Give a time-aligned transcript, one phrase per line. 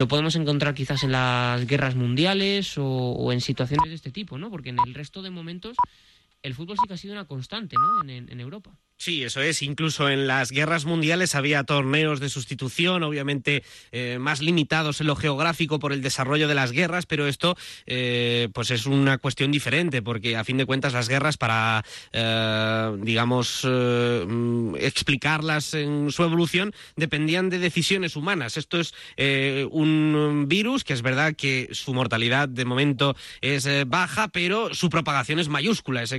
[0.00, 4.50] lo podemos encontrar quizás en las guerras mundiales o, en situaciones de este tipo, ¿no?
[4.50, 5.76] Porque en el resto de momentos
[6.42, 8.02] el fútbol sí que ha sido una constante, ¿no?
[8.08, 8.76] en Europa.
[9.00, 9.62] Sí, eso es.
[9.62, 15.16] Incluso en las guerras mundiales había torneos de sustitución, obviamente eh, más limitados en lo
[15.16, 17.56] geográfico por el desarrollo de las guerras, pero esto
[17.86, 21.82] eh, pues es una cuestión diferente, porque a fin de cuentas las guerras para,
[22.12, 23.66] eh, digamos,
[24.78, 28.58] explicarlas en su evolución dependían de decisiones humanas.
[28.58, 28.92] Esto es
[29.70, 35.38] un virus que es verdad que su mortalidad de momento es baja, pero su propagación
[35.38, 36.12] es mayúscula, es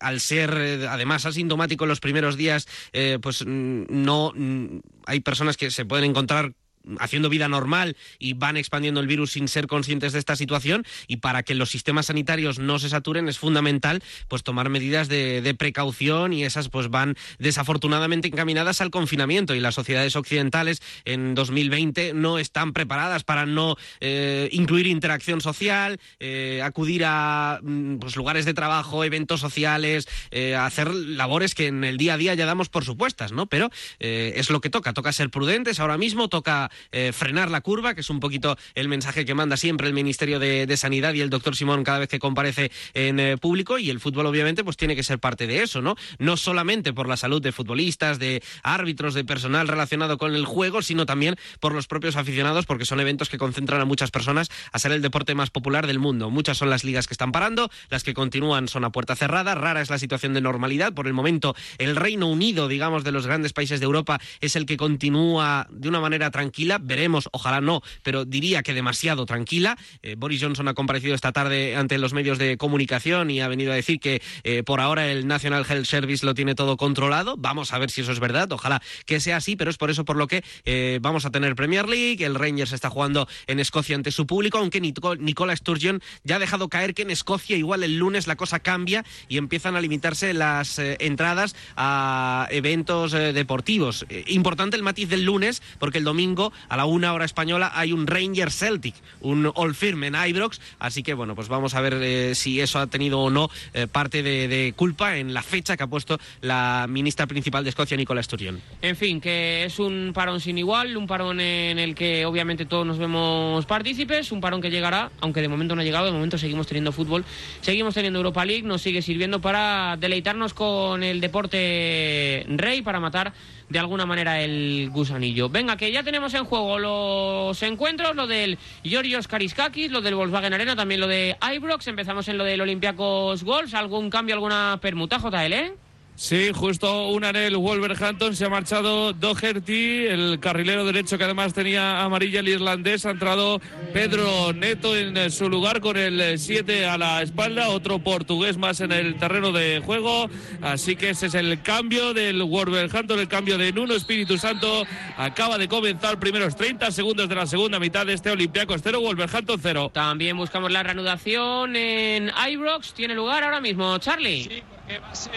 [0.00, 0.50] al ser
[0.88, 5.70] además así sintomático en los primeros días, eh, pues mm, no mm, hay personas que
[5.70, 6.52] se pueden encontrar
[6.98, 11.16] haciendo vida normal y van expandiendo el virus sin ser conscientes de esta situación y
[11.16, 16.32] para que los sistemas sanitarios no se saturen es fundamental pues tomar medidas de, precaución
[16.32, 22.38] y esas pues van desafortunadamente encaminadas al confinamiento y las sociedades occidentales en 2020 no
[22.38, 28.54] están preparadas para no eh, incluir interacción social, eh, acudir a mm, pues, lugares de
[28.54, 32.84] trabajo, eventos sociales, eh, hacer labores que en el día a día ya damos por
[32.84, 33.46] supuestas, ¿no?
[33.46, 37.94] Pero es lo que toca, toca ser prudentes ahora mismo, toca eh, frenar la curva,
[37.94, 41.30] que es un poquito el mensaje que manda siempre el Ministerio de, Sanidad y el
[41.30, 44.94] doctor Simón cada vez que comparece en eh, público y el fútbol obviamente pues tiene
[44.94, 45.96] que ser parte de eso, ¿no?
[46.18, 50.82] No solamente por la salud de futbolistas, de árbitros, de personal relacionado con el juego,
[50.82, 54.78] sino también por los propios aficionados porque son eventos que concentran a muchas personas a
[54.78, 56.30] ser el deporte más popular del mundo.
[56.30, 59.80] Muchas son las ligas que están parando, las que continúan son a puerta cerrada, rara
[59.80, 60.92] es la situación de normalidad.
[60.92, 64.66] Por el momento, el Reino Unido, digamos, de los grandes países de Europa es el
[64.66, 69.76] que continúa de una manera tranquila veremos, ojalá no, pero diría que demasiado tranquila.
[70.02, 73.72] Eh, Boris Johnson ha comparecido esta tarde ante los medios de comunicación y ha venido
[73.72, 77.36] a decir que eh, por ahora el National Health Service lo tiene todo controlado.
[77.36, 80.04] Vamos a ver si eso es verdad, ojalá que sea así, pero es por eso
[80.04, 83.94] por lo que eh, vamos a tener Premier League, el Rangers está jugando en Escocia
[83.96, 87.98] ante su público, aunque Nicola Sturgeon ya ha dejado caer que en Escocia igual el
[87.98, 94.06] lunes la cosa cambia y empiezan a limitarse las entradas a eventos deportivos.
[94.26, 98.06] importante el matiz del lunes, porque el domingo a la una hora española hay un
[98.06, 102.34] Ranger Celtic, un All Firm en Ibrox, así que bueno, pues vamos a ver eh,
[102.34, 105.86] si eso ha tenido o no eh, parte de, culpa en la fecha que ha
[105.86, 108.60] puesto la ministra principal de Escocia, Nicola Sturgeon.
[108.82, 112.86] En fin, que es un parón sin igual, un parón en el que obviamente todos
[112.86, 116.38] nos vemos partícipes, un parón que llegará, aunque de momento no ha llegado, de momento
[116.38, 117.24] seguimos teniendo fútbol,
[117.60, 123.32] seguimos teniendo Europa League, nos sigue sirviendo para deleitarnos con el deporte rey, para matar
[123.68, 125.48] de alguna manera el gusanillo.
[125.48, 130.54] Venga, que ya tenemos en juego los encuentros, lo del Georgios Kariskakis, lo del Volkswagen
[130.54, 131.86] Arena, también lo de Ibrox.
[131.88, 133.74] Empezamos en lo del Olympiacos Goals.
[133.74, 135.87] ¿Algún cambio, alguna permuta, JL?
[136.18, 136.28] Eh?
[136.28, 142.02] Sí, justo un anel Wolverhampton se ha marchado Doherty, el carrilero derecho que además tenía
[142.02, 143.60] amarilla el irlandés, ha entrado
[143.92, 148.90] Pedro Neto en su lugar con el 7 a la espalda, otro portugués más en
[148.92, 150.28] el terreno de juego,
[150.60, 154.84] así que ese es el cambio del Wolverhampton, el cambio de Nuno Espíritu Santo,
[155.16, 159.60] acaba de comenzar primeros 30 segundos de la segunda mitad de este Olympiacos 0, Wolverhampton
[159.62, 159.90] 0.
[159.94, 165.32] También buscamos la reanudación en Ibrox, tiene lugar ahora mismo, Charlie que va a ser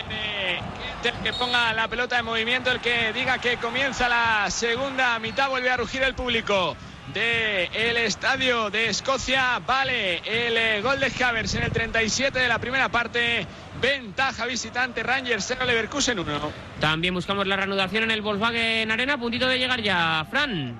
[1.04, 5.50] el que ponga la pelota en movimiento, el que diga que comienza la segunda mitad,
[5.50, 6.78] vuelve a rugir el público
[7.14, 9.60] del el estadio de Escocia.
[9.60, 13.46] Vale el eh, gol de Havers en el 37 de la primera parte.
[13.82, 16.52] Ventaja visitante Rangers 0 Leverkusen 1.
[16.80, 19.18] También buscamos la reanudación en el Volkswagen Arena.
[19.18, 20.26] Puntito de llegar ya.
[20.30, 20.80] Fran.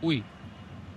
[0.00, 0.24] Uy.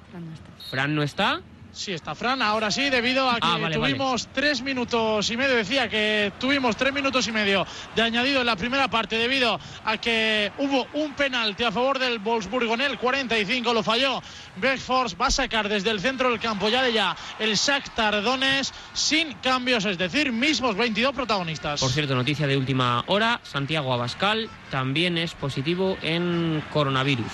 [0.09, 0.70] Fran no está.
[0.70, 1.41] Fran no está.
[1.74, 5.88] Sí, está Fran, ahora sí, debido a ah, que tuvimos tres minutos y medio, decía
[5.88, 7.66] que tuvimos tres minutos y medio
[7.96, 12.20] de añadido en la primera parte debido a que hubo un penalti a favor del
[12.20, 14.22] Wolfsburgo en el 45, lo falló
[14.58, 18.74] Beckfors, va a sacar desde el centro del campo ya de ya el Sac Tardones
[18.94, 21.80] sin cambios, es decir, mismos 22 protagonistas.
[21.80, 27.32] Por cierto, noticia de última hora, Santiago Abascal también es positivo en coronavirus.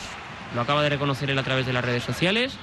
[0.54, 2.58] Lo acaba de reconocer él a través de las redes sociales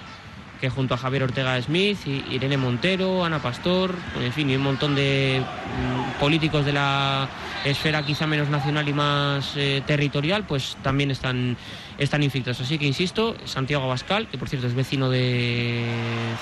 [0.64, 4.94] que junto a Javier Ortega Smith, Irene Montero, Ana Pastor, en fin, y un montón
[4.94, 7.28] de mm, políticos de la
[7.66, 11.58] esfera quizá menos nacional y más eh, territorial, pues también están,
[11.99, 12.62] están infectados.
[12.62, 15.84] Así que insisto, Santiago Abascal, que por cierto es vecino de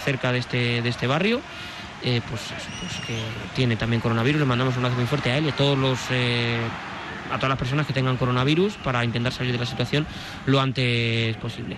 [0.05, 1.41] cerca de este, de este barrio,
[2.05, 2.43] eh, pues,
[2.79, 3.19] pues, que
[3.57, 5.99] tiene también coronavirus, le mandamos un abrazo muy fuerte a él y a todos los
[6.13, 6.61] eh,
[7.33, 10.07] a todas las personas que tengan coronavirus para intentar salir de la situación
[10.47, 11.77] lo antes posible.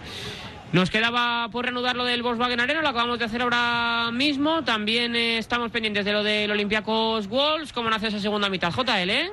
[0.74, 4.64] Nos quedaba por reanudar lo del Volkswagen Arena, lo acabamos de hacer ahora mismo.
[4.64, 8.72] También eh, estamos pendientes de lo del Olympiacos Wolves, cómo nace esa segunda mitad.
[8.72, 9.30] JL, ¿eh?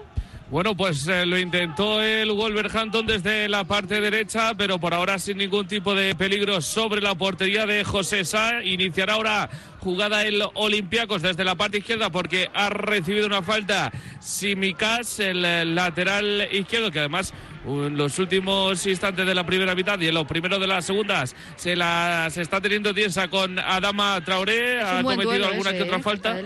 [0.52, 5.38] Bueno, pues eh, lo intentó el Wolverhampton desde la parte derecha, pero por ahora sin
[5.38, 8.62] ningún tipo de peligro sobre la portería de José Sá.
[8.62, 9.50] Iniciará ahora
[9.80, 15.64] jugada el Olympiacos desde la parte izquierda porque ha recibido una falta Simicas, el eh,
[15.64, 17.34] lateral izquierdo, que además
[17.66, 21.34] en los últimos instantes de la primera mitad y en los primeros de las segundas
[21.56, 24.82] se las está teniendo tiesa con Adama Traoré.
[24.82, 26.04] Ha cometido alguna que otra ¿eh?
[26.04, 26.42] falta.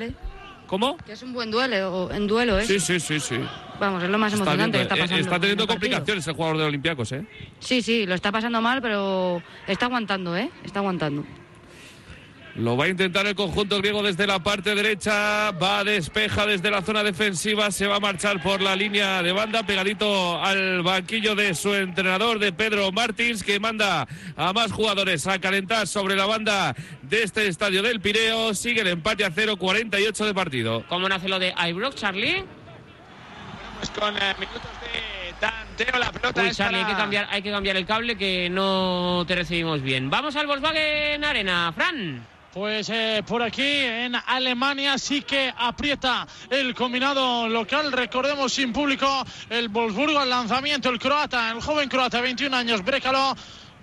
[0.68, 0.98] ¿Cómo?
[0.98, 2.66] Que es un buen duelo, en duelo, ¿eh?
[2.66, 3.40] Sí, sí, sí, sí.
[3.80, 5.22] Vamos, es lo más emocionante que está pasando.
[5.22, 7.26] Está teniendo complicaciones el jugador de Olympiacos, ¿eh?
[7.60, 10.50] Sí, sí, lo está pasando mal, pero está aguantando, ¿eh?
[10.64, 11.24] Está aguantando.
[12.56, 15.52] Lo va a intentar el conjunto griego desde la parte derecha.
[15.52, 17.70] Va a despeja desde la zona defensiva.
[17.70, 22.40] Se va a marchar por la línea de banda, pegadito al banquillo de su entrenador,
[22.40, 24.08] de Pedro Martins, que manda
[24.38, 28.54] a más jugadores a calentar sobre la banda de este estadio del Pireo.
[28.54, 30.86] Sigue el empate a 0, 48 de partido.
[30.88, 32.46] ¿Cómo nace lo de Ibrox, Charlie?
[33.80, 37.76] Pues con eh, minutos de tanteo, la pelota Charlie, hay, que cambiar, hay que cambiar
[37.76, 40.10] el cable que no te recibimos bien.
[40.10, 42.35] Vamos al Volkswagen Arena, Fran.
[42.56, 47.92] Pues eh, por aquí en Alemania sí que aprieta el combinado local.
[47.92, 49.06] Recordemos sin público
[49.50, 53.36] el Wolfsburgo, el lanzamiento, el croata, el joven croata, 21 años, Brécalo.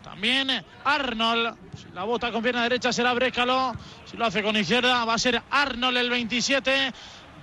[0.02, 1.54] También Arnold.
[1.76, 3.74] Si la bota con pierna derecha será Brécalo.
[4.06, 6.92] Si lo hace con izquierda va a ser Arnold el 27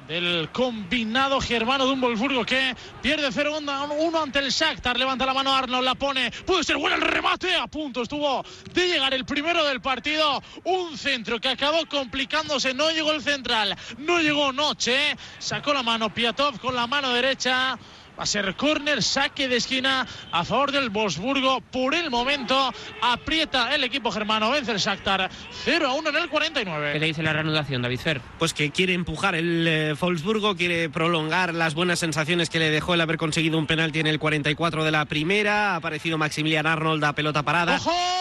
[0.10, 4.98] del combinado germano de un Wolfsburgo que pierde 0-1 ante el Shakhtar.
[4.98, 6.32] Levanta la mano Arnold, la pone.
[6.48, 7.56] Puede ser bueno el remate.
[7.56, 10.42] A punto estuvo de llegar el primero del partido.
[10.64, 12.74] Un centro que acabó complicándose.
[12.74, 13.78] No llegó el central.
[14.00, 15.16] No llegó Noche.
[15.38, 17.78] Sacó la mano Piatov con la mano derecha.
[18.20, 21.62] Va a ser córner, saque de esquina a favor del Wolfsburgo.
[21.62, 22.70] Por el momento
[23.02, 25.30] aprieta el equipo germano, vence el Shakhtar
[25.64, 26.92] 0 a 1 en el 49.
[26.92, 28.22] ¿Qué te dice la reanudación, David Fer?
[28.38, 32.94] Pues que quiere empujar el eh, Wolfsburgo, quiere prolongar las buenas sensaciones que le dejó
[32.94, 35.72] el haber conseguido un penalti en el 44 de la primera.
[35.72, 37.78] Ha aparecido Maximilian Arnold a pelota parada.
[37.78, 38.20] ¡Ojo!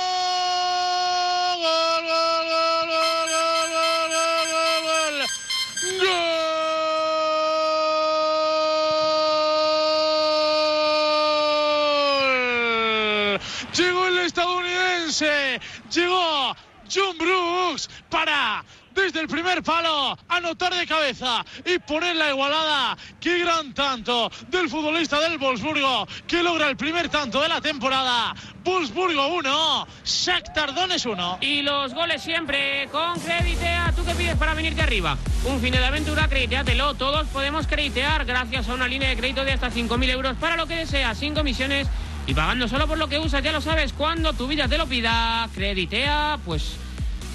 [15.08, 16.54] Llegó
[16.92, 18.62] John Brooks para
[18.94, 22.96] desde el primer palo, anotar de cabeza y poner la igualada.
[23.20, 28.34] Qué gran tanto del futbolista del Wolfsburgo que logra el primer tanto de la temporada.
[28.64, 31.38] Wolfsburgo 1, Shakhtar Donetsk 1.
[31.40, 33.92] Y los goles siempre con Creditea.
[33.94, 35.16] ¿Tú qué pides para venirte arriba?
[35.44, 36.94] Un fin de aventura, crediteatelo.
[36.94, 40.66] Todos podemos creditear gracias a una línea de crédito de hasta 5.000 euros para lo
[40.66, 41.86] que deseas, sin comisiones
[42.28, 44.86] y pagando solo por lo que usas, ya lo sabes, cuando tu vida te lo
[44.86, 46.76] pida, creditea, pues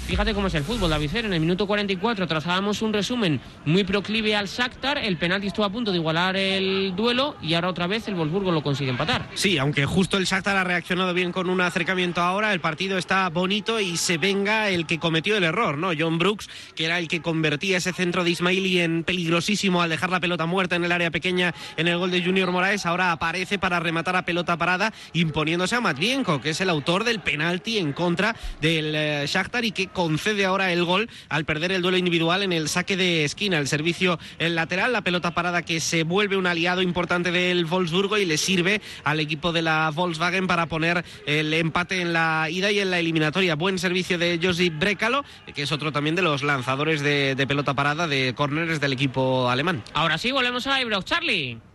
[0.06, 4.36] Fíjate cómo es el fútbol, David En el minuto 44 trazábamos un resumen muy proclive
[4.36, 4.98] al Shakhtar.
[4.98, 8.52] El penalti estuvo a punto de igualar el duelo y ahora otra vez el Wolfsburgo
[8.52, 9.30] lo consigue empatar.
[9.32, 13.30] Sí, aunque justo el Shakhtar ha reaccionado bien con un acercamiento ahora, el partido está
[13.30, 15.92] bonito y se venga el que cometió el error, ¿no?
[15.98, 20.10] John Brooks, que era el que convertía ese centro de Ismaili en peligrosísimo al dejar
[20.10, 23.58] la pelota muerta en el área pequeña en el gol de Junior Moraes, ahora aparece
[23.58, 27.94] para rematar a pelota parada imponiéndose a Matvienko, que es el autor del penalti en
[27.94, 32.42] contra del eh, Shakhtar y que concede ahora el gol al perder el duelo individual
[32.42, 36.36] en el saque de esquina, el servicio el lateral, la pelota parada que se vuelve
[36.36, 41.04] un aliado importante del Wolfsburgo y le sirve al equipo de la Volkswagen para poner
[41.26, 43.54] el empate en la ida y en la eliminatoria.
[43.54, 48.08] Buen servicio de Josip Brekalo, que es otro también de los lanzadores de, pelota parada
[48.08, 49.82] de córneres del equipo alemán.
[49.92, 51.04] Ahora sí, volvemos a Ibrox.
[51.04, 51.73] Charlie.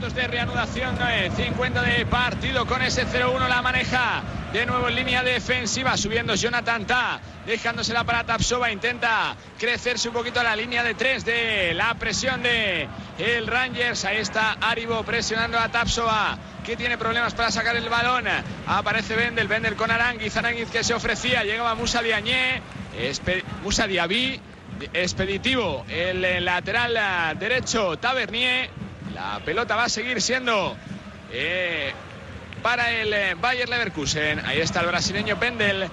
[0.00, 0.96] De reanudación,
[1.36, 6.86] 50 de partido con ese 0-1 la maneja de nuevo en línea defensiva, subiendo Jonathan
[6.86, 11.94] Ta, dejándosela para Tapsova, intenta crecerse un poquito a la línea de tres de la
[11.96, 12.88] presión de
[13.18, 18.24] el Rangers, ahí está Aribo presionando a Tapsova, que tiene problemas para sacar el balón,
[18.68, 22.62] aparece Bendel, Bendel con Aranguiz, Aranguiz que se ofrecía, llegaba Musa Diagne,
[23.62, 24.40] Musa Diaby,
[24.94, 28.70] expeditivo, el lateral derecho Tavernier,
[29.14, 30.76] la pelota va a seguir siendo
[31.32, 31.92] eh,
[32.62, 34.44] para el eh, Bayer Leverkusen.
[34.44, 35.88] Ahí está el brasileño Pendel.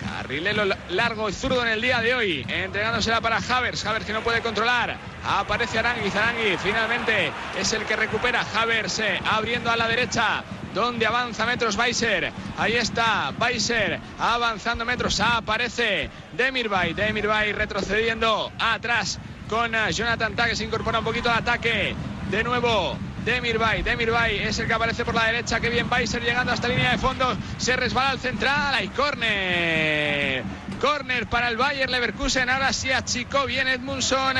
[0.00, 2.46] Carrilelo largo y zurdo en el día de hoy.
[2.48, 3.84] Entregándosela para Havers.
[3.86, 4.96] Havers que no puede controlar.
[5.24, 6.14] Aparece Aranguiz.
[6.16, 8.44] Aranguiz finalmente es el que recupera.
[8.54, 10.42] Havers eh, abriendo a la derecha.
[10.74, 12.32] Donde avanza metros Weiser.
[12.56, 15.20] Ahí está Weiser avanzando metros.
[15.20, 16.94] Aparece Demirbay.
[16.94, 19.18] Demirbay retrocediendo atrás
[19.48, 20.56] con Jonathan Tag.
[20.56, 21.94] Se incorpora un poquito al ataque.
[22.32, 22.96] De nuevo
[23.26, 23.82] Demirbay.
[23.82, 25.60] Demirbay es el que aparece por la derecha.
[25.60, 27.36] Que bien Weiser llegando hasta línea de fondo.
[27.58, 28.74] Se resbala al central.
[28.74, 30.42] Hay córner.
[30.80, 32.48] Córner para el Bayer Leverkusen.
[32.48, 34.36] Ahora sí achicó bien Edmundson.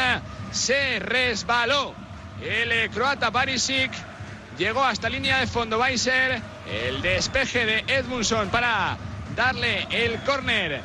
[0.53, 1.95] Se resbaló
[2.43, 3.93] el croata Barisic.
[4.57, 6.41] Llegó hasta línea de fondo Weiser.
[6.67, 8.97] El despeje de Edmundson para
[9.37, 10.81] darle el córner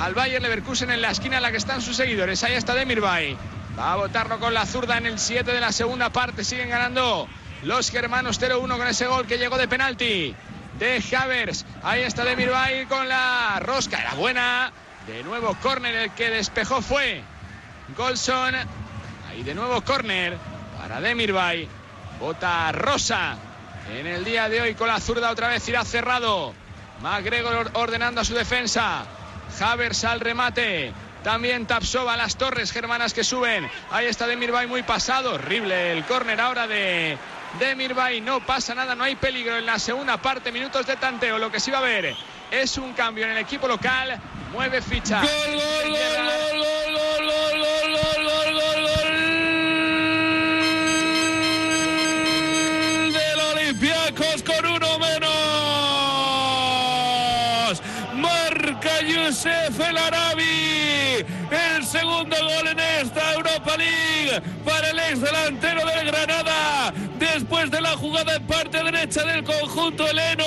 [0.00, 2.42] al Bayer Leverkusen en la esquina en la que están sus seguidores.
[2.42, 3.36] Ahí está Demirbay.
[3.78, 6.42] Va a botarlo con la zurda en el 7 de la segunda parte.
[6.42, 7.28] Siguen ganando
[7.62, 10.34] los germanos 0-1 con ese gol que llegó de penalti
[10.80, 11.64] de Havers.
[11.84, 14.00] Ahí está Demirbay con la rosca.
[14.00, 14.72] Era buena.
[15.06, 15.94] De nuevo córner.
[15.94, 17.22] El que despejó fue
[17.96, 18.56] Golson.
[19.30, 20.36] Ahí de nuevo córner
[20.80, 21.68] para Demirbay.
[22.18, 23.36] Bota Rosa
[23.96, 26.52] en el día de hoy con la zurda otra vez irá cerrado.
[27.00, 29.04] McGregor ordenando a su defensa.
[29.60, 30.92] Havers al remate.
[31.22, 33.68] También Tapsova, las torres germanas que suben.
[33.90, 35.34] Ahí está Demirbay muy pasado.
[35.34, 37.18] Horrible el córner ahora de
[37.58, 38.20] Demirbay.
[38.20, 40.52] No pasa nada, no hay peligro en la segunda parte.
[40.52, 41.38] Minutos de tanteo.
[41.38, 42.14] Lo que sí va a haber
[42.50, 44.18] es un cambio en el equipo local.
[44.52, 45.20] Mueve ficha.
[45.20, 46.78] Gol, gol, gol,
[54.44, 55.28] con uno menos
[58.14, 60.27] marca Yusef Elara
[65.16, 66.92] delantero del Granada.
[67.18, 70.44] Después de la jugada en parte derecha del conjunto heleno.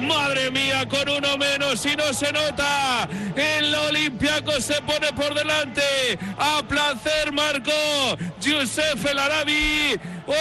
[0.00, 3.08] Madre mía, con uno menos y no se nota.
[3.34, 6.18] El Olympiaco se pone por delante.
[6.38, 7.72] A placer marcó
[8.44, 10.00] Josef El.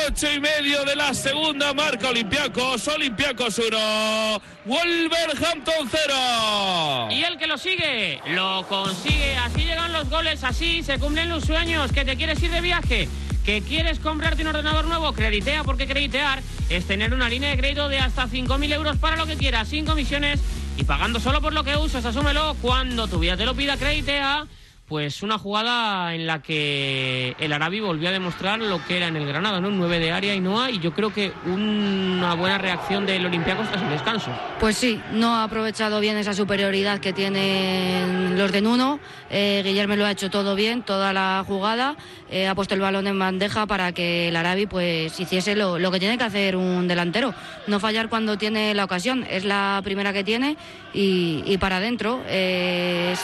[0.10, 2.88] Ocho y medio de la segunda marca Olympiacos.
[2.90, 4.42] Olympiacos 1.
[4.66, 7.08] Wolverhampton 0.
[7.12, 9.38] Y el que lo sigue, lo consigue.
[9.38, 11.94] Así llegan los goles, así se cumplen los sueños.
[11.94, 13.08] Que te quieres ir de viaje
[13.48, 17.88] que quieres comprarte un ordenador nuevo, creditea, porque creditear es tener una línea de crédito
[17.88, 20.42] de hasta 5.000 euros para lo que quieras, sin comisiones
[20.76, 22.04] y pagando solo por lo que usas.
[22.04, 24.48] Asúmelo cuando tu vida te lo pida, creditea
[24.88, 29.18] pues una jugada en la que el Arabi volvió a demostrar lo que era en
[29.18, 29.68] el Granada, ¿no?
[29.68, 33.26] Un 9 de área y no hay, y yo creo que una buena reacción del
[33.26, 34.32] Olympiacos tras el descanso.
[34.62, 39.00] Pues sí, no ha aprovechado bien esa superioridad que tienen los de Nuno.
[39.30, 41.98] Eh, Guillermo lo ha hecho todo bien, toda la jugada.
[42.30, 46.00] Eh, ha puesto el balón en bandeja para que el Arabi pues hiciese lo, que
[46.00, 47.34] tiene que hacer un delantero.
[47.68, 49.26] No fallar cuando tiene la ocasión.
[49.30, 50.56] Es la primera que tiene
[50.94, 52.22] y, para adentro.
[52.28, 53.16] Eh,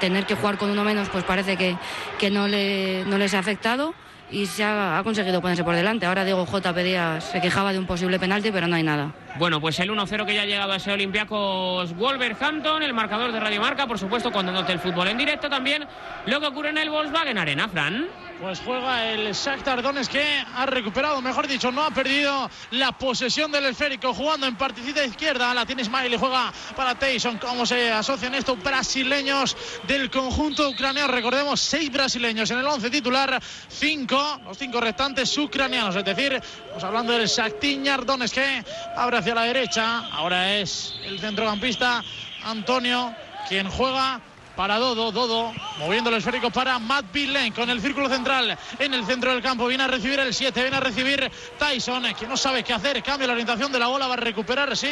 [0.00, 1.76] tener que jugar con uno menos pues parece que,
[2.18, 3.94] que no, le, no les ha afectado
[4.30, 6.06] y se ha, conseguido ponerse por delante.
[6.06, 6.72] Ahora Diego J.
[6.72, 9.12] pedía, se quejaba de un posible penalti, pero no hay nada.
[9.38, 13.40] Bueno, pues el 1-0 que ya ha llegado a ese Olympiacos Wolverhampton, el marcador de
[13.40, 15.84] Radio Marca, por supuesto, cuando note el fútbol en directo también.
[16.26, 18.06] Lo que ocurre en el Volkswagen Arena, Fran.
[18.40, 23.50] Pues juega el Shakhtar Donetsk que ha recuperado, mejor dicho, no ha perdido la posesión
[23.50, 25.54] del esférico jugando en partecita izquierda.
[25.54, 27.38] La tiene Smiley, juega para Tyson.
[27.38, 29.56] ¿Cómo se asocian estos brasileños
[29.88, 31.08] del conjunto ucraniano?
[31.08, 35.96] Recordemos, seis brasileños en el once titular, cinco, los cinco restantes ucranianos.
[35.96, 38.64] Es decir, estamos hablando del Shakhtar Donetsk que
[38.96, 40.00] abre hacia la derecha.
[40.12, 42.04] Ahora es el centrocampista
[42.44, 43.14] Antonio
[43.48, 44.20] quien juega
[44.56, 49.04] para Dodo, Dodo moviendo el esférico para Matt Billen con el círculo central en el
[49.04, 52.64] centro del campo, viene a recibir el 7, viene a recibir Tyson, que no sabe
[52.64, 54.90] qué hacer, cambia la orientación de la bola, va a recuperar, sí,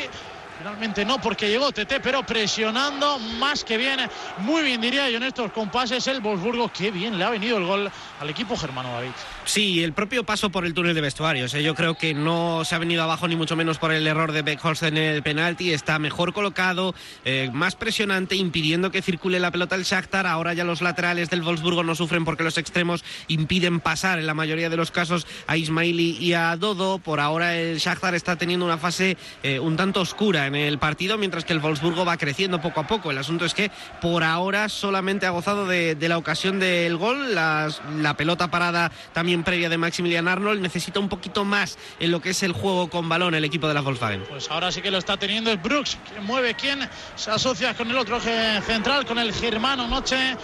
[0.59, 3.99] Finalmente no, porque llegó TT, pero presionando más que bien.
[4.39, 6.71] Muy bien, diría yo, en estos compases el Wolfsburgo.
[6.73, 9.11] Qué bien le ha venido el gol al equipo germano, David.
[9.45, 11.53] Sí, el propio paso por el túnel de vestuarios.
[11.55, 11.63] ¿eh?
[11.63, 14.43] Yo creo que no se ha venido abajo ni mucho menos por el error de
[14.43, 15.73] Beckhorst en el penalti.
[15.73, 16.95] Está mejor colocado,
[17.25, 20.27] eh, más presionante, impidiendo que circule la pelota el Shakhtar.
[20.27, 24.35] Ahora ya los laterales del Wolfsburgo no sufren porque los extremos impiden pasar en la
[24.35, 26.99] mayoría de los casos a Ismaili y a Dodo.
[26.99, 31.19] Por ahora el Shakhtar está teniendo una fase eh, un tanto oscura en el partido,
[31.19, 33.11] mientras que el Wolfsburgo va creciendo poco a poco.
[33.11, 33.71] El asunto es que
[34.01, 39.69] por ahora solamente ha gozado de, la ocasión del gol, la pelota parada también previa
[39.69, 43.35] de Maximilian Arnold, necesita un poquito más en lo que es el juego con balón
[43.35, 44.25] el equipo de la Volkswagen.
[44.29, 47.91] Pues ahora sí que lo está teniendo es Brooks, que mueve quién se asocia con
[47.91, 50.37] el otro central, con el germano Noche,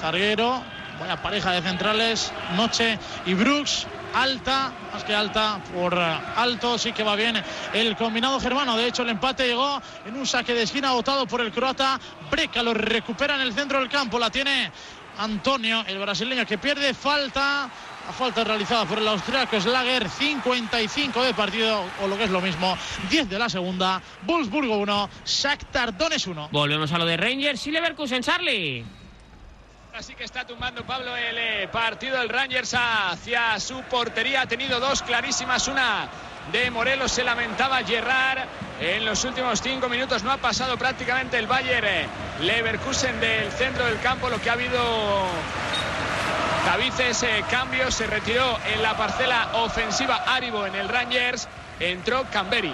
[0.00, 0.62] Zarguero,
[0.98, 7.02] buena pareja de centrales, Noche y Brooks alta, más que alta, por alto, sí que
[7.02, 8.76] va bien el combinado germano.
[8.76, 12.00] De hecho, el empate llegó en un saque de esquina votado por el croata.
[12.30, 14.70] Breca lo recupera en el centro del campo, la tiene
[15.18, 17.70] Antonio, el brasileño que pierde falta.
[18.06, 22.40] La falta realizada por el austriaco Slager, 55 de partido, o lo que es lo
[22.40, 22.74] mismo,
[23.10, 24.00] 10 de la segunda.
[24.22, 26.48] Wolfsburgo 1, Shakhtar Donetsk 1.
[26.50, 28.97] Volvemos a lo de Rangers y Leverkusen, Charlie.
[29.98, 34.42] Así que está tumbando Pablo el eh, partido del Rangers hacia su portería.
[34.42, 35.66] Ha tenido dos clarísimas.
[35.66, 36.08] Una
[36.52, 38.46] de Morelos se lamentaba Gerrard.
[38.80, 42.06] En los últimos cinco minutos no ha pasado prácticamente el Bayern eh,
[42.42, 44.28] Leverkusen del centro del campo.
[44.28, 45.26] Lo que ha habido
[46.64, 47.90] Davices eh, cambio.
[47.90, 51.48] Se retiró en la parcela ofensiva Aribo en el Rangers.
[51.80, 52.72] Entró Camberi.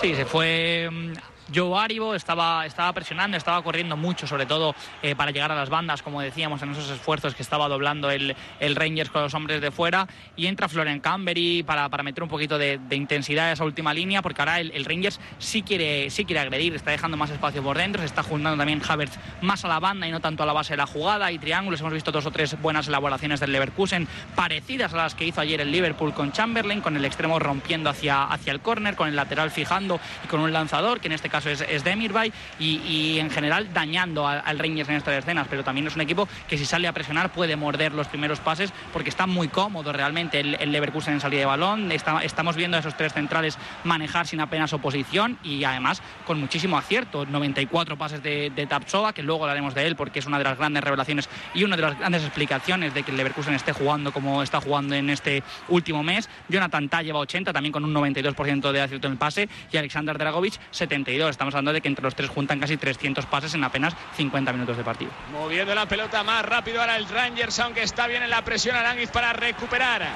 [0.00, 1.12] Sí, se fue mm,
[1.54, 5.68] Joe Aribo estaba, estaba presionando, estaba corriendo mucho, sobre todo eh, para llegar a las
[5.68, 9.60] bandas, como decíamos, en esos esfuerzos que estaba doblando el, el Rangers con los hombres
[9.60, 10.08] de fuera.
[10.36, 14.22] Y entra Florian Cambery para, para meter un poquito de, intensidad a esa última línea,
[14.22, 18.00] porque ahora el, Rangers sí quiere, sí quiere agredir, está dejando más espacio por dentro,
[18.00, 20.72] se está juntando también Havertz más a la banda y no tanto a la base
[20.72, 21.30] de la jugada.
[21.30, 25.26] Y triángulos, hemos visto dos o tres buenas elaboraciones del Leverkusen, parecidas a las que
[25.26, 29.08] hizo ayer el Liverpool con Chamberlain, con el extremo rompiendo hacia, hacia el córner, con
[29.08, 33.18] el lateral fijando y con un lanzador, que en este caso es, es Demirbay y,
[33.18, 36.64] en general dañando al, Rangers en estas escenas, pero también es un equipo que si
[36.64, 41.14] sale a presionar puede morder los primeros pases porque está muy cómodo realmente el, Leverkusen
[41.14, 41.92] en salida de balón.
[41.92, 47.26] estamos viendo a esos tres centrales manejar sin apenas oposición y además con muchísimo acierto.
[47.26, 50.56] 94 pases de, de Tapsova, que luego hablaremos de él porque es una de las
[50.56, 54.42] grandes revelaciones y una de las grandes explicaciones de que el Leverkusen esté jugando como
[54.42, 56.28] está jugando en este último mes.
[56.48, 60.16] Jonathan Ta lleva 80, también con un 92% de acierto en el pase y Alexander
[60.16, 63.94] Dragovic 72 estamos hablando de que entre los tres juntan casi 300 pases en apenas
[64.16, 65.10] 50 minutos de partido.
[65.32, 69.10] Moviendo la pelota más rápido ahora el Rangers, aunque está bien en la presión Aranguiz
[69.10, 70.06] para recuperar.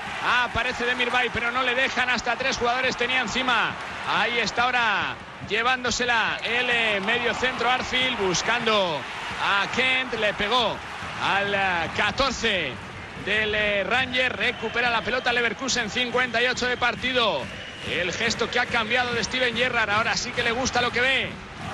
[0.45, 2.11] aparece Demirbay, pero no le dejan.
[2.11, 3.73] Hasta tres jugadores tenía encima.
[4.09, 5.15] Ahí está ahora
[5.49, 9.01] llevándosela el eh, medio centro Arfield, buscando
[9.43, 10.15] a Kent.
[10.21, 10.77] Le pegó
[11.23, 11.57] al
[11.97, 12.73] 14 eh,
[13.25, 14.37] del eh, Ranger.
[14.37, 17.43] Recupera la pelota Leverkusen, 58 de partido.
[17.89, 19.91] El gesto que ha cambiado de Steven Gerrard.
[19.91, 21.31] Ahora sí que le gusta lo que ve.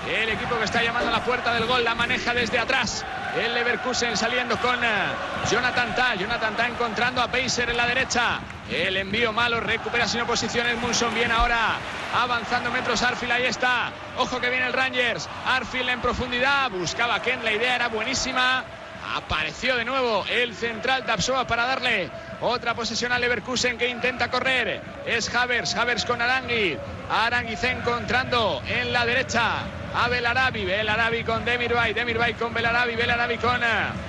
[0.08, 3.04] El equipo que está llamando a la puerta del gol la maneja desde atrás.
[3.36, 4.88] El Leverkusen saliendo con eh,
[5.50, 6.14] Jonathan Ta.
[6.14, 8.38] Jonathan Ta encontrando a Pacer en la derecha.
[8.70, 10.78] El envío malo, recupera sin oposiciones.
[10.78, 11.76] Munson bien ahora.
[12.14, 13.90] Avanzando metros Arfield, ahí está.
[14.16, 15.28] Ojo que viene el Rangers.
[15.44, 16.70] Arfield en profundidad.
[16.70, 18.64] Buscaba Ken, la idea era buenísima.
[19.14, 22.10] Apareció de nuevo el central Tapsoa para darle
[22.40, 24.80] otra posesión a Leverkusen que intenta correr.
[25.06, 26.76] Es Havers, Havers con Arangui.
[27.10, 29.60] Aranguiz encontrando en la derecha
[29.94, 30.64] a Belarabi.
[30.64, 31.94] Belarabi con Demirbay.
[31.94, 32.96] Demirbay con Belarabi.
[32.96, 33.66] Belarabi con eh,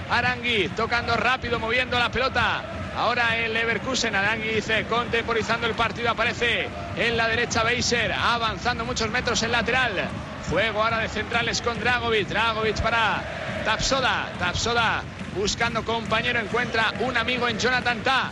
[0.10, 0.76] Aranguiz.
[0.76, 2.64] Tocando rápido, moviendo la pelota.
[2.98, 6.10] Ahora el Leverkusen, Aranguiz contemporizando el partido.
[6.10, 6.68] Aparece
[6.98, 8.12] en la derecha Beiser.
[8.12, 10.10] Avanzando muchos metros en lateral.
[10.44, 12.28] Fuego ahora de centrales con Dragovic.
[12.28, 13.22] Dragovic para
[13.68, 14.32] Tapsoda.
[14.40, 15.04] Tapsoda
[15.36, 16.40] buscando compañero.
[16.40, 18.32] Encuentra un amigo en Jonathan Ta.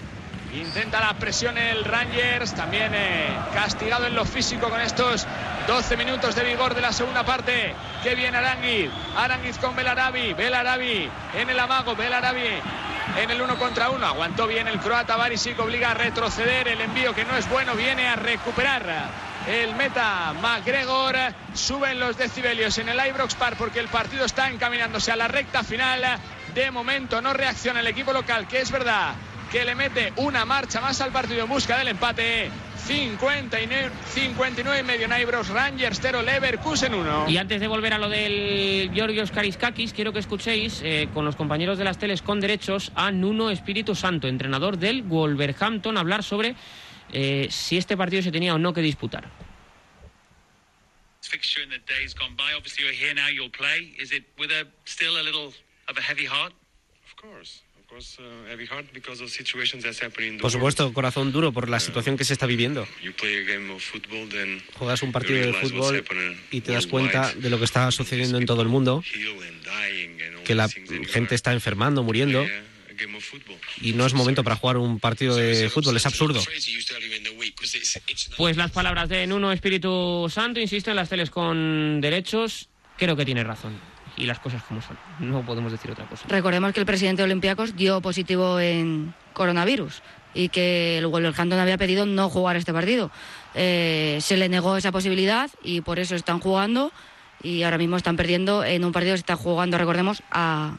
[0.53, 5.27] Intenta la presión el Rangers, también eh, castigado en lo físico con estos
[5.67, 7.75] 12 minutos de vigor de la segunda parte.
[8.01, 12.61] Que viene Aranguiz, Aranguiz con Belarabi, Belarabi en el amago, Belarabi
[13.17, 14.07] en el uno contra uno.
[14.07, 16.69] Aguantó bien el croata Barisic, obliga a retroceder.
[16.69, 21.15] El envío que no es bueno viene a recuperar el meta McGregor.
[21.53, 25.63] Suben los decibelios en el Ibrox Park porque el partido está encaminándose a la recta
[25.63, 26.01] final.
[26.53, 29.15] De momento no reacciona el equipo local, que es verdad
[29.51, 32.49] que le mete una marcha más al partido en busca del empate.
[32.85, 37.29] 59, 59 y medio Naibros Rangers 0 Leverkusen 1.
[37.29, 41.35] Y antes de volver a lo del Georgios Kariskakis, quiero que escuchéis eh, con los
[41.35, 46.55] compañeros de las teles con derechos a Nuno Espíritu Santo, entrenador del Wolverhampton, hablar sobre
[47.11, 49.29] eh, si este partido se tenía o no que disputar.
[51.21, 52.53] Fixture in the days gone by.
[52.55, 53.27] Obviously, you're here now.
[53.27, 53.95] You'll play.
[53.99, 55.53] Is it with a still a little
[55.87, 56.53] of a heavy heart?
[57.03, 57.65] Of course.
[60.39, 62.87] Por supuesto, corazón duro por la situación que se está viviendo.
[64.73, 66.03] Juegas un partido de fútbol
[66.51, 69.03] y te das cuenta de lo que está sucediendo en todo el mundo,
[70.43, 72.45] que la gente está enfermando, muriendo.
[73.81, 76.41] Y no es momento para jugar un partido de fútbol, es absurdo.
[78.37, 83.25] Pues las palabras de Nuno Espíritu Santo, insisto, en las teles con derechos, creo que
[83.25, 83.79] tiene razón
[84.17, 84.97] y las cosas como son.
[85.19, 86.25] No podemos decir otra cosa.
[86.27, 90.01] Recordemos que el presidente de Olympiacos dio positivo en coronavirus
[90.33, 93.11] y que el Wolverhampton había pedido no jugar este partido.
[93.53, 96.91] Eh, se le negó esa posibilidad y por eso están jugando
[97.41, 100.77] y ahora mismo están perdiendo en un partido que se está jugando, recordemos, a,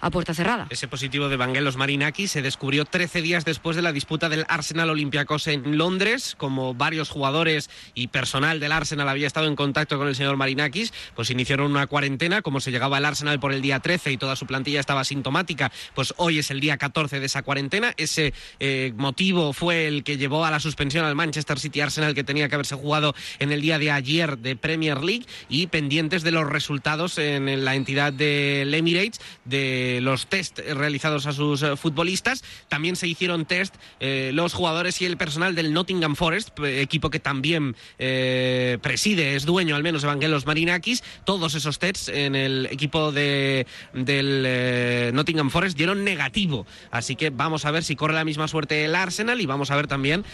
[0.00, 0.66] a puerta cerrada.
[0.70, 4.90] Ese positivo de Vangelos Marinaki se descubrió 13 días después de la disputa del Arsenal
[4.90, 6.34] Olympiacos en Londres.
[6.36, 10.92] Como varios jugadores y personal del Arsenal había estado en contacto con el señor Marinakis,
[11.14, 12.42] pues iniciaron una cuarentena.
[12.42, 15.72] Como se llegaba al Arsenal por el día 13 y toda su plantilla estaba sintomática,
[15.94, 17.94] pues hoy es el día 14 de esa cuarentena.
[17.96, 22.24] Ese eh, motivo fue el que llevó a la suspensión al Manchester City Arsenal que
[22.24, 26.32] tenía que haberse jugado en el día de ayer de Premier League y pendientes de
[26.32, 32.42] los resultados en la entidad del Emirates de de los test realizados a sus futbolistas.
[32.68, 37.76] También se hicieron test los jugadores y el personal del Nottingham Forest, equipo que también
[37.96, 41.02] preside, es dueño al menos Evangelos Marinakis.
[41.24, 46.66] Todos esos tests en el equipo de, del Nottingham Forest dieron negativo.
[46.90, 49.76] Así que vamos a ver si corre la misma suerte el Arsenal y vamos a
[49.76, 50.24] ver también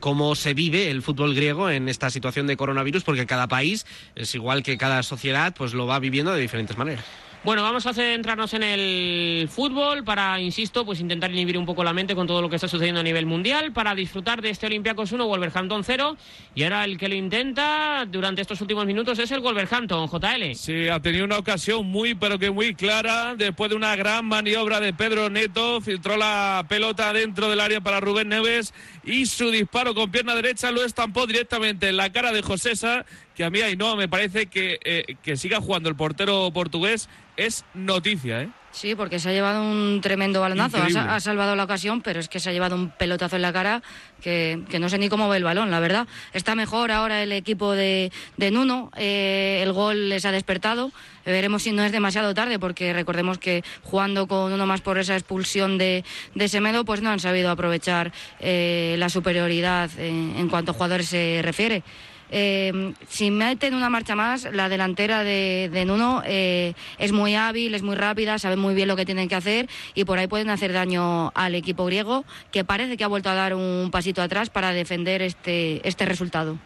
[0.00, 4.34] cómo se vive el fútbol griego en esta situación de coronavirus, porque cada país es
[4.34, 7.04] igual que cada sociedad, pues lo va viviendo de diferentes maneras.
[7.44, 11.92] Bueno, vamos a centrarnos en el fútbol para, insisto, pues intentar inhibir un poco la
[11.92, 15.12] mente con todo lo que está sucediendo a nivel mundial, para disfrutar de este Olympiacos
[15.12, 16.16] 1, Wolverhampton 0.
[16.56, 20.54] Y ahora el que lo intenta durante estos últimos minutos es el Wolverhampton, JL.
[20.56, 23.36] Sí, ha tenido una ocasión muy, pero que muy clara.
[23.36, 28.00] Después de una gran maniobra de Pedro Neto, filtró la pelota dentro del área para
[28.00, 28.74] Rubén Neves
[29.04, 33.06] y su disparo con pierna derecha lo estampó directamente en la cara de Josesa
[33.38, 37.08] que a mí ahí no, me parece que, eh, que siga jugando el portero portugués
[37.36, 38.48] es noticia, ¿eh?
[38.72, 40.76] Sí, porque se ha llevado un tremendo balonazo.
[40.76, 43.80] Ha, salvado la ocasión, pero es que se ha llevado un pelotazo en la cara
[44.20, 46.08] que, no sé ni cómo ve el balón, la verdad.
[46.32, 48.90] Está mejor ahora el equipo de, de Nuno.
[48.96, 50.90] Eh, el gol les ha despertado.
[51.24, 55.14] Veremos si no es demasiado tarde, porque recordemos que jugando con uno más por esa
[55.14, 60.74] expulsión de, de Semedo, pues no han sabido aprovechar eh, la superioridad en cuanto a
[60.74, 61.84] jugadores se refiere.
[62.30, 67.82] Eh, si meten una marcha más, la delantera de, Nuno eh, es muy hábil, es
[67.82, 70.72] muy rápida, sabe muy bien lo que tienen que hacer y por ahí pueden hacer
[70.72, 74.72] daño al equipo griego, que parece que ha vuelto a dar un pasito atrás para
[74.72, 76.58] defender este, este resultado.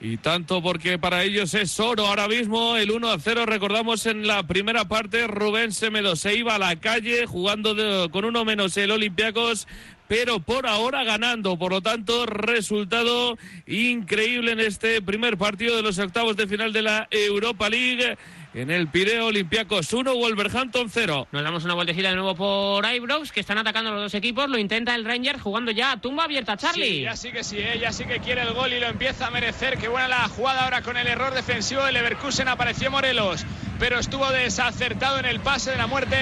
[0.00, 3.46] Y tanto porque para ellos es oro ahora mismo el 1 a 0.
[3.46, 7.74] Recordamos en la primera parte Rubén Semedo se iba a la calle jugando
[8.12, 9.66] con uno menos el Olympiacos
[10.08, 11.58] pero por ahora ganando.
[11.58, 16.82] Por lo tanto, resultado increíble en este primer partido de los octavos de final de
[16.82, 18.16] la Europa League
[18.54, 21.28] en el Pireo Olympiacos 1, Wolverhampton 0.
[21.30, 24.48] Nos damos una vueltecita de nuevo por Ibrox, que están atacando los dos equipos.
[24.48, 26.84] Lo intenta el Ranger jugando ya tumba abierta, Charlie.
[26.84, 29.30] Sí, ya sí que sí, ella sí que quiere el gol y lo empieza a
[29.30, 29.78] merecer.
[29.78, 32.48] Qué buena la jugada ahora con el error defensivo del Leverkusen.
[32.48, 33.44] Apareció Morelos,
[33.78, 36.16] pero estuvo desacertado en el pase de la muerte.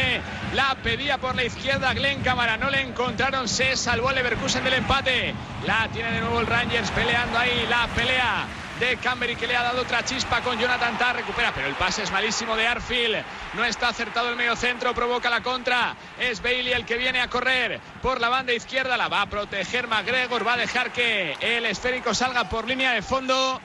[0.55, 2.57] La pedía por la izquierda Glenn Cámara.
[2.57, 5.35] No le encontraron, se salvó el Leverkusen del empate.
[5.67, 8.47] La tiene de nuevo el Rangers peleando ahí la pelea
[8.79, 12.03] de Cambery que le ha dado otra chispa con Jonathan Tarr, recupera, pero el pase
[12.03, 16.73] es malísimo de Arfield, no está acertado el medio centro, provoca la contra, es Bailey
[16.73, 20.55] el que viene a correr por la banda izquierda, la va a proteger McGregor, va
[20.55, 23.61] a dejar que el esférico salga por línea de fondo.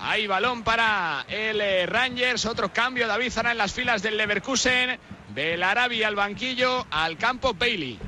[0.00, 4.98] Hay balón para el eh, Rangers, otro cambio, David Zara en las filas del Leverkusen,
[5.34, 7.98] Belarabi al banquillo, al campo Bailey.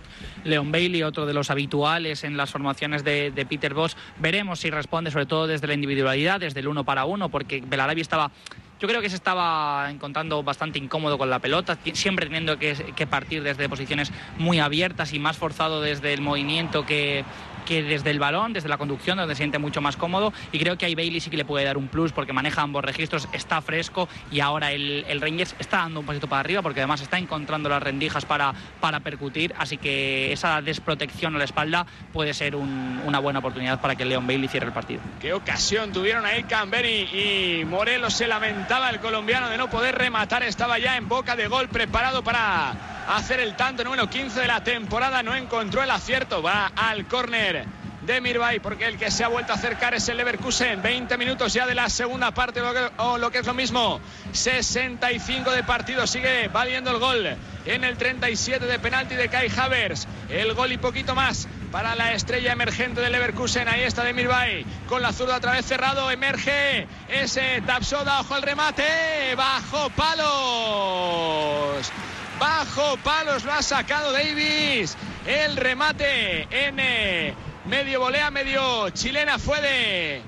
[0.44, 3.96] Leon Bailey, otro de los habituales en las formaciones de, Peter Boss.
[4.18, 8.00] Veremos si responde, sobre todo desde la individualidad, desde el uno para uno, porque Belarabi
[8.00, 8.30] estaba
[8.78, 13.06] yo creo que se estaba encontrando bastante incómodo con la pelota, siempre teniendo que, que,
[13.06, 17.22] partir desde posiciones muy abiertas y más forzado desde el movimiento que,
[17.70, 20.32] que desde el balón, desde la conducción, donde se siente mucho más cómodo.
[20.50, 22.84] Y creo que ahí Bailey sí que le puede dar un plus porque maneja ambos
[22.84, 26.80] registros, está fresco y ahora el, el Rangers está dando un pasito para arriba porque
[26.80, 29.54] además está encontrando las rendijas para, para percutir.
[29.56, 34.26] Así que esa desprotección a la espalda puede ser una buena oportunidad para que Leon
[34.26, 35.00] Bailey cierre el partido.
[35.20, 40.42] Qué ocasión tuvieron ahí Camberi y Morelos se lamentaba el colombiano de no poder rematar.
[40.42, 44.62] Estaba ya en boca de gol preparado para hacer el tanto número 15 de la
[44.62, 45.22] temporada.
[45.22, 46.42] No encontró el acierto.
[46.42, 47.64] Va al córner
[48.02, 50.80] de Mirbay, porque el que se ha vuelto a acercar es el Leverkusen.
[50.82, 52.60] 20 minutos ya de la segunda parte,
[52.96, 54.00] o lo que es lo mismo,
[54.32, 56.06] 65 de partido.
[56.06, 60.08] Sigue valiendo el gol en el 37 de penalti de Kai Havers.
[60.28, 63.68] El gol y poquito más para la estrella emergente del Leverkusen.
[63.68, 66.10] Ahí está de Mirbay con la zurda otra vez cerrado.
[66.10, 68.20] Emerge ese Tapsoda.
[68.20, 69.34] Ojo al remate.
[69.36, 70.30] Bajo palos.
[72.40, 74.96] Bajo palos lo ha sacado Davis.
[75.26, 77.34] El remate en eh,
[77.66, 80.22] medio volea, medio chilena fue de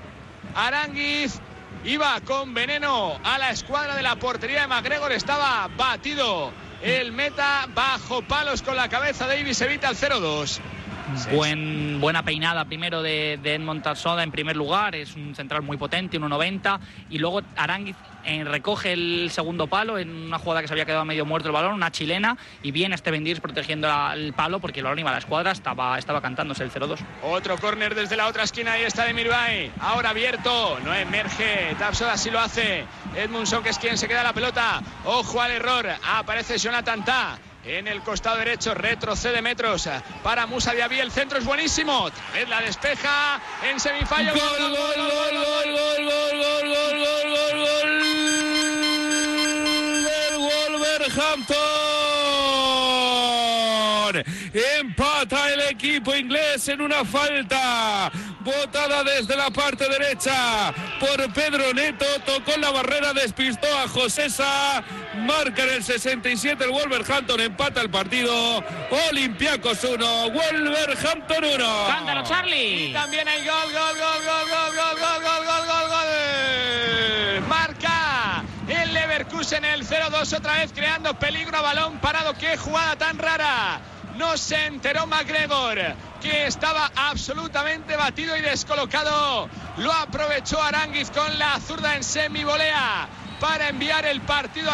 [0.53, 1.39] Aranguiz.
[1.83, 5.11] Iba con veneno a la escuadra de la portería de McGregor.
[5.11, 9.25] Estaba batido el meta bajo palos con la cabeza.
[9.25, 10.59] Davis evita el 0-2.
[11.31, 15.77] Buen, buena peinada primero de, de Edmond Tarsoda en primer lugar, es un central muy
[15.77, 17.95] potente, 1.90 y luego Aranguiz
[18.25, 21.53] eh, recoge el segundo palo en una jugada que se había quedado medio muerto el
[21.53, 25.13] balón, una chilena y viene este Bendirs protegiendo el palo porque el balón iba a
[25.13, 26.99] la escuadra, estaba, estaba cantándose el 0-2.
[27.23, 32.17] Otro córner desde la otra esquina, ahí está de Mirbay, ahora abierto, no emerge, Tapsoda
[32.17, 36.57] sí lo hace, Edmundson que es quien se queda la pelota, ojo al error, aparece
[36.57, 39.89] Jonathan Ta en el costado derecho, retrocede metros
[40.21, 44.33] para Musa Diaby, el centro es buenísimo, es la despeja en semifallo.
[44.33, 48.03] Gol, gol, gol, gol, gol, gol, gol, gol, gol, gol, gol,
[51.09, 51.92] Wolverhampton.
[54.53, 58.11] Empata el equipo inglés en una falta.
[58.41, 62.05] Botada desde la parte derecha por Pedro Neto.
[62.23, 64.83] Tocó la barrera, despistó a Josesa.
[65.25, 67.39] Marca en el 67 el Wolverhampton.
[67.39, 68.63] Empata el partido.
[69.09, 71.85] Olympiacos 1, Wolverhampton 1.
[71.87, 72.89] Cántalo, Charlie.
[72.89, 77.47] Y también hay gol, gol, gol, gol, gol, gol, gol, gol, gol, gol, gol.
[77.47, 82.33] Marca el Leverkusen el 0-2 otra vez creando peligro a balón parado.
[82.35, 83.81] Qué jugada tan rara.
[84.15, 85.79] No se enteró McGregor,
[86.21, 89.49] que estaba absolutamente batido y descolocado.
[89.77, 93.07] Lo aprovechó Aranguiz con la zurda en semi-volea
[93.39, 94.71] para enviar el partido,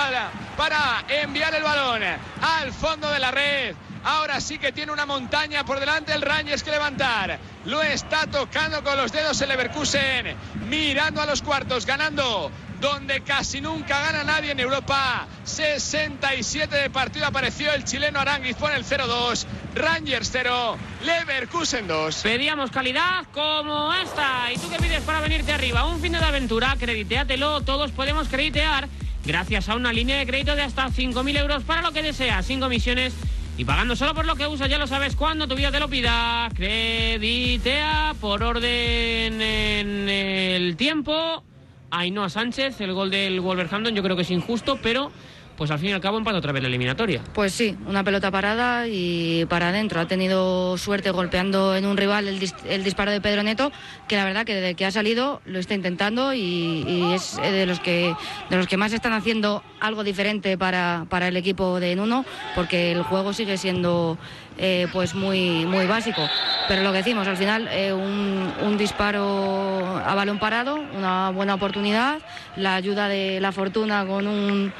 [0.57, 3.75] para enviar el balón al fondo de la red.
[4.03, 7.39] Ahora sí que tiene una montaña por delante el Rangers que levantar.
[7.65, 10.35] Lo está tocando con los dedos el Leverkusen.
[10.69, 15.27] Mirando a los cuartos, ganando donde casi nunca gana nadie en Europa.
[15.43, 19.45] 67 de partido apareció el chileno Aranguiz por el 0-2.
[19.75, 22.15] Rangers 0, Leverkusen 2.
[22.23, 24.51] Pedíamos calidad como esta.
[24.53, 25.85] ¿Y tú qué pides para venirte arriba?
[25.85, 27.61] Un fin de aventura, crediteatelo.
[27.61, 28.87] Todos podemos creditear
[29.25, 32.59] gracias a una línea de crédito de hasta 5.000 euros para lo que deseas, sin
[32.59, 33.13] comisiones
[33.57, 35.89] y pagando solo por lo que usas, ya lo sabes, cuando tu vida te lo
[35.89, 36.49] pida.
[36.55, 41.43] Creditea por orden en el tiempo.
[41.91, 45.11] Ainhoa Sánchez, el gol del Wolverhampton, yo creo que es injusto, pero
[45.59, 47.21] pues al fin y al cabo empata otra vez la eliminatoria.
[47.33, 49.99] Pues sí, una pelota parada y para adentro.
[49.99, 53.69] Ha tenido suerte golpeando en un rival el, dis el, disparo de Pedro Neto,
[54.07, 57.81] que la verdad que desde que ha salido lo está intentando y, es de los
[57.81, 58.15] que
[58.49, 62.23] de los que más están haciendo algo diferente para, para el equipo de Nuno,
[62.55, 64.17] porque el juego sigue siendo
[64.57, 66.21] eh, pues muy muy básico.
[66.69, 71.55] Pero lo que decimos, al final eh, un, un disparo a balón parado, una buena
[71.55, 72.19] oportunidad,
[72.55, 74.71] la ayuda de la fortuna con un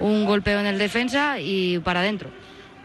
[0.00, 2.30] un golpeo en el defensa y para adentro.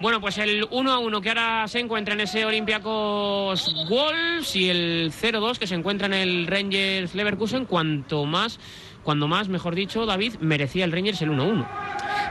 [0.01, 4.67] Bueno, pues el 1 a 1 que ahora se encuentra en ese Olympiacos Wolves y
[4.67, 8.59] el 0-2 que se encuentra en el Rangers Leverkusen, cuanto más,
[9.03, 11.67] cuando más, mejor dicho, David, merecía el Rangers el 1-1.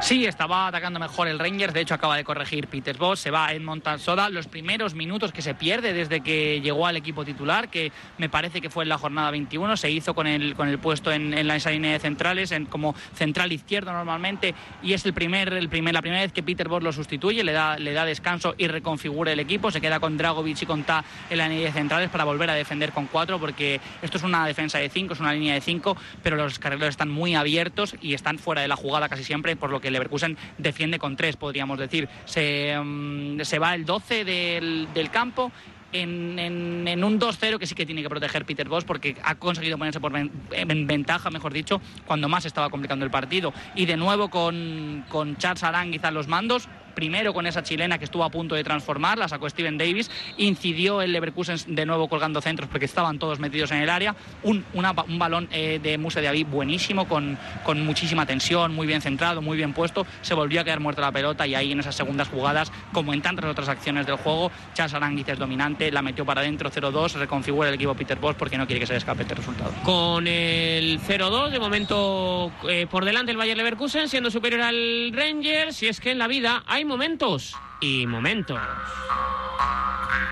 [0.01, 3.53] Sí, estaba atacando mejor el Rangers, de hecho acaba de corregir Peter Boss, se va
[3.53, 7.93] Edmond Soda, los primeros minutos que se pierde desde que llegó al equipo titular, que
[8.17, 11.13] me parece que fue en la jornada 21, se hizo con el, con el puesto
[11.13, 15.53] en, en la línea de centrales, en, como central izquierdo normalmente, y es el primer,
[15.53, 18.55] el primer, la primera vez que Peter Boss lo sustituye, le da, le da descanso
[18.57, 21.73] y reconfigura el equipo, se queda con Dragovic y con Ta en la línea de
[21.73, 25.21] centrales para volver a defender con cuatro, porque esto es una defensa de cinco, es
[25.21, 28.77] una línea de cinco, pero los carrileros están muy abiertos y están fuera de la
[28.77, 32.09] jugada casi siempre, por lo que Leverkusen defiende con tres, podríamos decir.
[32.25, 35.53] Se, um, se va el 12 del, del campo
[35.93, 39.79] en, en, un 2-0 que sí que tiene que proteger Peter Boss porque ha conseguido
[39.79, 43.53] ponerse por en ventaja, mejor dicho, cuando más estaba complicando el partido.
[43.75, 48.05] Y de nuevo con, con Charles Aránguiz a los mandos, primero con esa chilena que
[48.05, 52.41] estuvo a punto de transformar, la sacó Steven Davis, incidió el Leverkusen de nuevo colgando
[52.41, 56.29] centros porque estaban todos metidos en el área, un, un balón eh, de Muse de
[56.29, 60.65] Avi buenísimo, con, con, muchísima tensión, muy bien centrado, muy bien puesto, se volvió a
[60.65, 64.07] quedar muerta la pelota y ahí en esas segundas jugadas, como en tantas otras acciones
[64.07, 68.19] del juego, Charles Aranguiz es dominante, la metió para adentro 0-2, reconfigura el equipo Peter
[68.19, 69.73] Boss porque no quiere que se le escape este resultado.
[69.83, 75.77] Con el 0-2, de momento eh, por delante el Bayer Leverkusen, siendo superior al Rangers,
[75.77, 78.61] si es que en la vida hay momentos y momentos.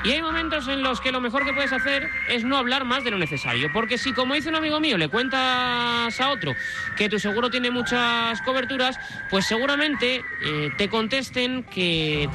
[0.04, 3.04] Y hay momentos en los que lo mejor que puedes hacer es no hablar más
[3.04, 3.68] de lo necesario.
[3.72, 6.54] Porque si, como dice un amigo mío, le cuentas a otro
[6.96, 8.96] que tu seguro tiene muchas coberturas,
[9.28, 12.28] pues seguramente eh, te contesten que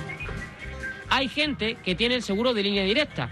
[1.09, 3.29] hay gente que tiene el seguro de línea directa.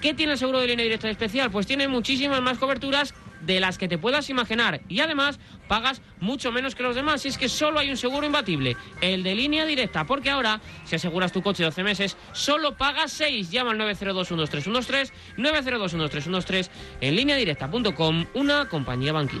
[0.00, 1.50] ¿Qué tiene el seguro de línea directa especial?
[1.50, 4.80] Pues tiene muchísimas más coberturas de las que te puedas imaginar.
[4.88, 7.24] Y además pagas mucho menos que los demás.
[7.24, 10.96] Y es que solo hay un seguro imbatible, el de línea directa, porque ahora si
[10.96, 16.70] aseguras tu coche 12 meses solo pagas 6, llama al 902-12313, 902-12313
[17.00, 19.32] en línea directa.com, una compañía Bank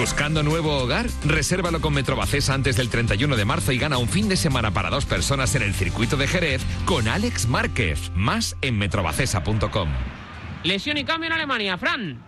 [0.00, 1.08] ¿Buscando nuevo hogar?
[1.26, 4.88] Resérvalo con Metrobacesa antes del 31 de marzo y gana un fin de semana para
[4.88, 8.10] dos personas en el circuito de Jerez con Alex Márquez.
[8.14, 9.90] Más en metrobacesa.com.
[10.64, 12.18] Lesión y cambio en Alemania, Fran.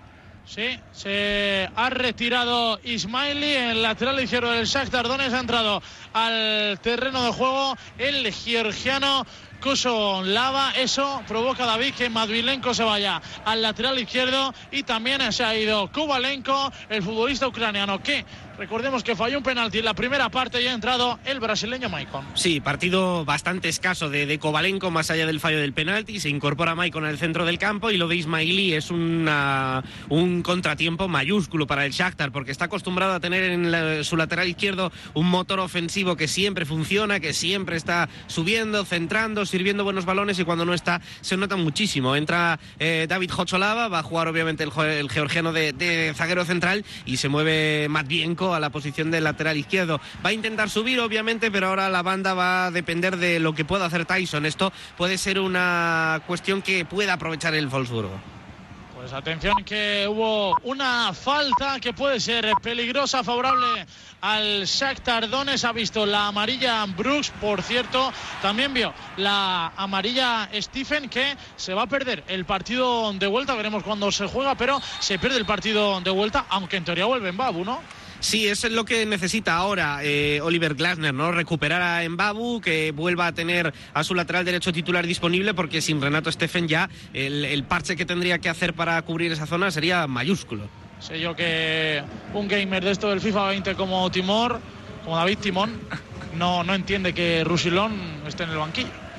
[0.45, 5.83] Sí, se ha retirado Ismaili, el lateral izquierdo del Shakhtar Donetsk ha entrado
[6.13, 9.25] al terreno de juego el georgiano
[9.63, 10.73] Kuso Lava.
[10.77, 15.91] Eso provoca David que Madvilenko se vaya al lateral izquierdo y también se ha ido
[15.93, 18.25] Kubalenko, el futbolista ucraniano que
[18.59, 22.25] Recordemos que falló un penalti en la primera parte y ha entrado el brasileño Maicon.
[22.35, 26.21] Sí, partido bastante escaso de, de Kovalenko más allá del fallo del penalti.
[26.21, 31.09] Se incorpora Maicon al centro del campo y lo de Ismaili es una, un contratiempo
[31.09, 35.61] mayúsculo para el Shakhtar porque está acostumbrado a tener en su lateral izquierdo un motor
[35.61, 40.75] ofensivo que siempre funciona, que siempre está subiendo, centrando, sirviendo buenos balones y cuando no
[40.75, 42.17] está se nota muchísimo.
[42.17, 47.17] Entra eh, David Hocholava, va a jugar obviamente el, georgiano de, de, zaguero central y
[47.17, 50.01] se mueve Matvienko a la posición del lateral izquierdo.
[50.25, 53.65] Va a intentar subir obviamente, pero ahora la banda va a depender de lo que
[53.65, 54.47] pueda hacer Tyson.
[54.47, 58.33] Esto puede ser una cuestión que pueda aprovechar el Wolfsburgo.
[59.03, 63.85] Pues atención que hubo una falta que puede ser peligrosa, favorable
[64.21, 65.65] al Shakhtar Donetsk.
[65.65, 68.13] Ha visto la amarilla Brooks, por cierto.
[68.41, 73.57] También vio la amarilla Stephen que se va a perder el partido de vuelta.
[73.57, 77.31] Veremos cuándo se juega, pero se pierde el partido de vuelta, aunque en teoría vuelve
[77.31, 77.81] en Babu, ¿no?
[78.23, 81.33] Sí, eso es lo que necesita ahora eh, Oliver Glasner, ¿no?
[81.33, 86.01] Recuperar a Mbabu, que vuelva a tener a su lateral derecho titular disponible, porque sin
[86.01, 90.69] Renato Steffen ya el, parche que tendría que hacer para cubrir esa zona sería mayúsculo.
[91.01, 92.01] Sé yo que
[92.33, 94.61] un gamer de esto del FIFA 20 como Timor,
[95.03, 95.81] como David Timón,
[96.39, 97.93] no, no entiende que Rusilón
[98.29, 99.12] esté en el banquillo.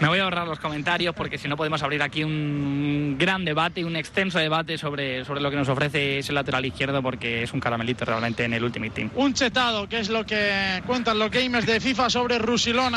[0.00, 3.84] Me voy a ahorrar los comentarios porque si no podemos abrir aquí un gran debate,
[3.84, 7.60] un extenso debate sobre, sobre lo que nos ofrece ese lateral izquierdo porque es un
[7.60, 9.10] caramelito realmente en el Ultimate Team.
[9.14, 12.92] Un chetado, que es lo que cuentan los gamers de FIFA sobre Rusilón,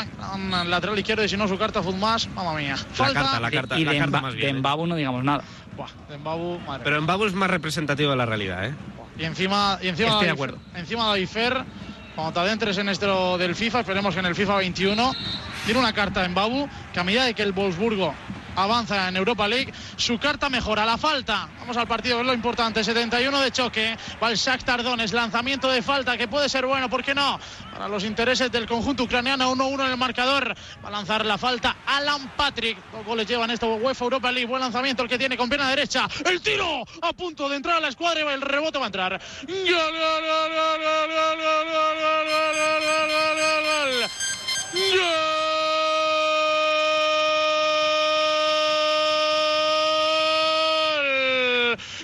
[0.66, 2.76] lateral izquierdo y si no su carta más, mamma mía.
[2.76, 3.14] Falta.
[3.14, 4.86] La carta, la carta, y la de, carta más bien, de ¿eh?
[4.86, 5.42] no digamos nada.
[5.76, 8.74] Buah, de Mbabu, madre Pero Mbabu es más representativo de la realidad, ¿eh?
[9.18, 10.58] Y encima, y encima Estoy de acuerdo.
[10.74, 11.64] Encima de Ifer,
[12.20, 15.12] cuando te en esto del FIFA, esperemos que en el FIFA 21
[15.64, 18.14] tiene una carta en Babu que a medida de que el Wolfsburgo
[18.62, 19.72] avanza en Europa League.
[19.96, 20.86] Su carta mejora.
[20.86, 21.48] La falta.
[21.58, 22.84] Vamos al partido, es lo importante.
[22.84, 23.96] 71 de choque.
[24.22, 27.38] Va Shakhtar Lanzamiento de falta que puede ser bueno, ¿por qué no?
[27.72, 29.52] Para los intereses del conjunto ucraniano.
[29.52, 30.54] 1-1 en el marcador.
[30.84, 32.78] Va a lanzar la falta Alan Patrick.
[32.92, 34.46] Dos goles llevan esto UEFA Europa League.
[34.46, 36.08] Buen lanzamiento el que tiene con pierna derecha.
[36.24, 39.20] El tiro a punto de entrar a la escuadra el rebote va a entrar.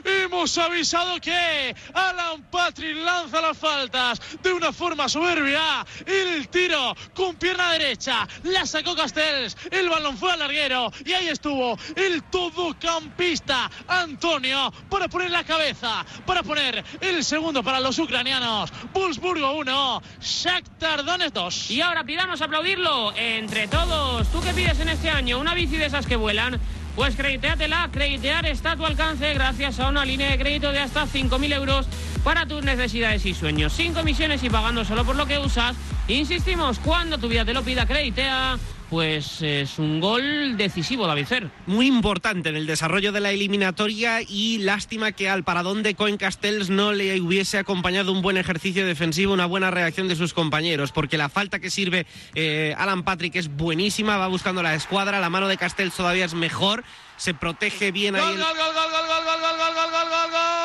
[0.07, 5.85] Hemos avisado que Alan Patrick lanza las faltas de una forma soberbia.
[6.07, 8.27] El tiro con pierna derecha.
[8.45, 9.57] La sacó Castells.
[9.71, 10.93] El balón fue al larguero.
[11.05, 16.07] Y ahí estuvo el todocampista Antonio para poner la cabeza.
[16.25, 18.73] Para poner el segundo para los ucranianos.
[18.93, 20.03] Wolfsburgo 1.
[20.21, 21.71] Shakhtar Donetsk 2.
[21.73, 24.31] Y ahora pidamos aplaudirlo entre todos.
[24.31, 25.41] ¿Tú qué pides en este año?
[25.41, 26.61] Una bici de esas que vuelan
[26.97, 31.07] pues crediteatela, creditear está a tu alcance gracias a una línea de crédito de hasta
[31.07, 31.87] 5.000 euros
[32.25, 35.77] para tus necesidades y sueños, sin comisiones y pagando solo por lo que usas.
[36.09, 38.59] Insistimos, cuando tu vida te lo pida, creditea
[38.91, 41.51] pues es un gol decisivo, David Cer.
[41.67, 46.17] Muy importante en el desarrollo de la eliminatoria y lástima que al paradón de Coen
[46.17, 50.93] Castells no le hubiese acompañado un buen ejercicio defensivo, una buena reacción de sus compañeros,
[50.93, 55.31] porque la falta que sirve eh, Alan Patrick es buenísima, va buscando la escuadra, la
[55.31, 56.85] mano de Castells todavía es mejor,
[57.17, 58.23] se protege bien ahí.
[58.23, 60.56] Gol, gol, gol, gol, gol, gol, gol, gol, gol, gol,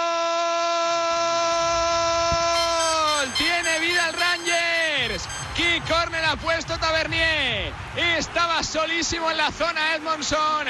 [6.37, 7.73] Puesto Tavernier.
[7.95, 10.67] Estaba solísimo en la zona Edmondson.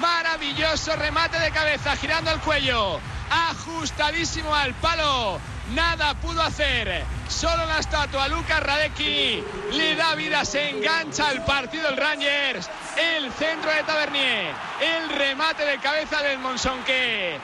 [0.00, 2.98] Maravilloso remate de cabeza, girando el cuello.
[3.30, 5.38] Ajustadísimo al palo.
[5.72, 7.04] Nada pudo hacer.
[7.28, 12.68] Solo la estatua Lucas Radecki le da vida, se engancha al partido el Rangers.
[12.96, 14.52] El centro de Tavernier.
[14.80, 17.38] El remate de cabeza de Edmondson que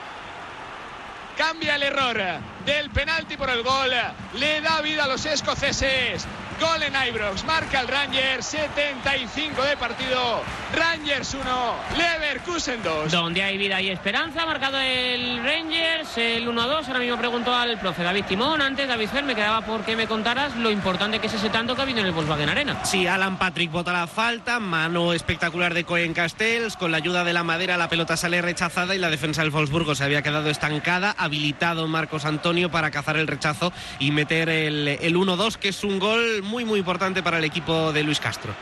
[1.37, 2.21] cambia el error
[2.65, 3.91] del penalti por el gol.
[4.33, 6.27] Le da vida a los escoceses.
[6.61, 10.43] Gol en Ibrox, marca el Rangers, 75 de partido.
[10.75, 13.11] Rangers 1, Leverkusen 2.
[13.11, 16.85] Donde hay vida y esperanza, marcado el Rangers, el 1-2.
[16.85, 18.61] Ahora mismo pregunto al profe David Timón.
[18.61, 21.73] Antes, David Fer, me quedaba por que me contaras lo importante que es ese tanto
[21.73, 22.85] que ha habido en el Volkswagen Arena.
[22.85, 26.77] Sí, Alan Patrick bota la falta, mano espectacular de Cohen Castells.
[26.77, 29.95] Con la ayuda de la madera, la pelota sale rechazada y la defensa del Wolfsburgo
[29.95, 31.15] se había quedado estancada.
[31.17, 35.97] Habilitado Marcos Antonio para cazar el rechazo y meter el, el 1-2, que es un
[35.97, 38.53] gol muy, muy importante para el equipo de Luis Castro.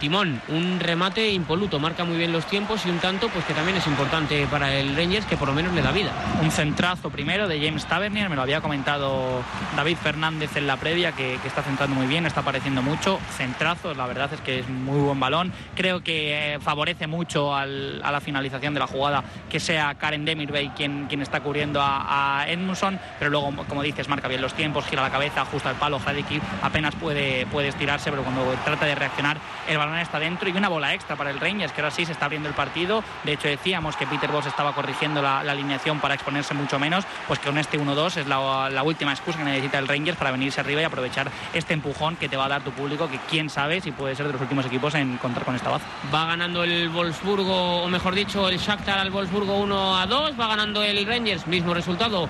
[0.00, 3.76] Timón, un remate impoluto, marca muy bien los tiempos y un tanto pues que también
[3.78, 6.12] es importante para el Rangers que por lo menos le da vida.
[6.42, 9.42] Un centrazo primero de James Tavernier, me lo había comentado
[9.74, 13.18] David Fernández en la previa que, está centrando muy bien, está apareciendo mucho.
[13.36, 15.52] Centrazo, la verdad es que es muy buen balón.
[15.74, 20.70] Creo que eh, favorece mucho a la finalización de la jugada que sea Karen Demirbay
[20.70, 25.02] quien, quien está cubriendo a, Edmundson, pero luego, como dices, marca bien los tiempos, gira
[25.02, 29.38] la cabeza, ajusta el palo, Hradiki apenas puede, puede estirarse, pero cuando trata de reaccionar,
[29.68, 32.12] el balón está dentro y una bola extra para el Rangers, que ahora sí se
[32.12, 33.02] está abriendo el partido.
[33.24, 37.38] De hecho, decíamos que Peter Boss estaba corrigiendo la, alineación para exponerse mucho menos, pues
[37.38, 40.82] que con este 1-2 es la, última excusa que necesita el Rangers para venirse arriba
[40.82, 43.92] y aprovechar este empujón que te va a dar tu público, que quién sabe si
[43.92, 45.86] puede ser de los últimos equipos en contar con esta baza.
[46.14, 50.82] Va ganando el Wolfsburgo, o mejor dicho, el Shakhtar al Wolfsburgo 1 2, va ganando
[50.82, 52.28] el Rangers, mismo resultado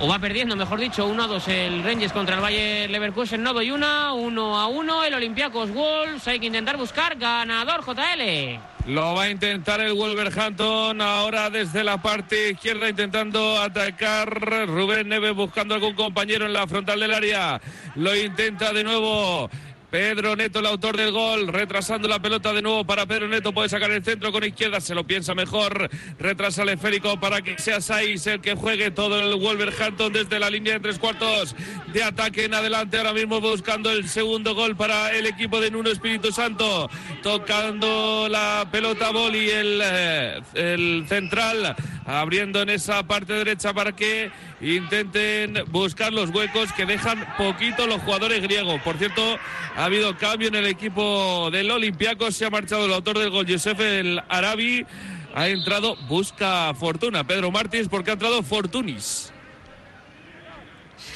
[0.00, 3.52] o va perdiendo, mejor dicho, 1 a 2 el Rangers contra el Bayer Leverkusen, no
[3.52, 8.58] doy una, 1 a 1 el Olympiacos Wolves, hay que intentar buscar ganador JL.
[8.86, 15.34] Lo va a intentar el Wolverhampton ahora desde la parte izquierda intentando atacar Rubén Neves
[15.34, 17.60] buscando algún compañero en la frontal del área.
[17.94, 19.50] Lo intenta de nuevo
[19.90, 23.52] Pedro Neto, el autor del gol, retrasando la pelota de nuevo para Pedro Neto.
[23.52, 25.90] Puede sacar el centro con izquierda, se lo piensa mejor.
[26.18, 30.48] Retrasa el esférico para que sea Saiz el que juegue todo el Wolverhampton desde la
[30.48, 31.56] línea de tres cuartos
[31.92, 32.98] de ataque en adelante.
[32.98, 36.88] Ahora mismo buscando el segundo gol para el equipo de Nuno Espíritu Santo.
[37.24, 41.74] Tocando la pelota Boli, el, eh, el central,
[42.06, 44.30] abriendo en esa parte derecha para que
[44.60, 48.80] intenten buscar los huecos que dejan poquito los jugadores griegos.
[48.82, 49.38] Por cierto,
[49.76, 53.46] ha habido cambio en el equipo del Olympiacos, se ha marchado el autor del gol,
[53.48, 54.86] Josef el Arabi.
[55.34, 59.32] Ha entrado, busca fortuna, Pedro Martins, porque ha entrado Fortunis.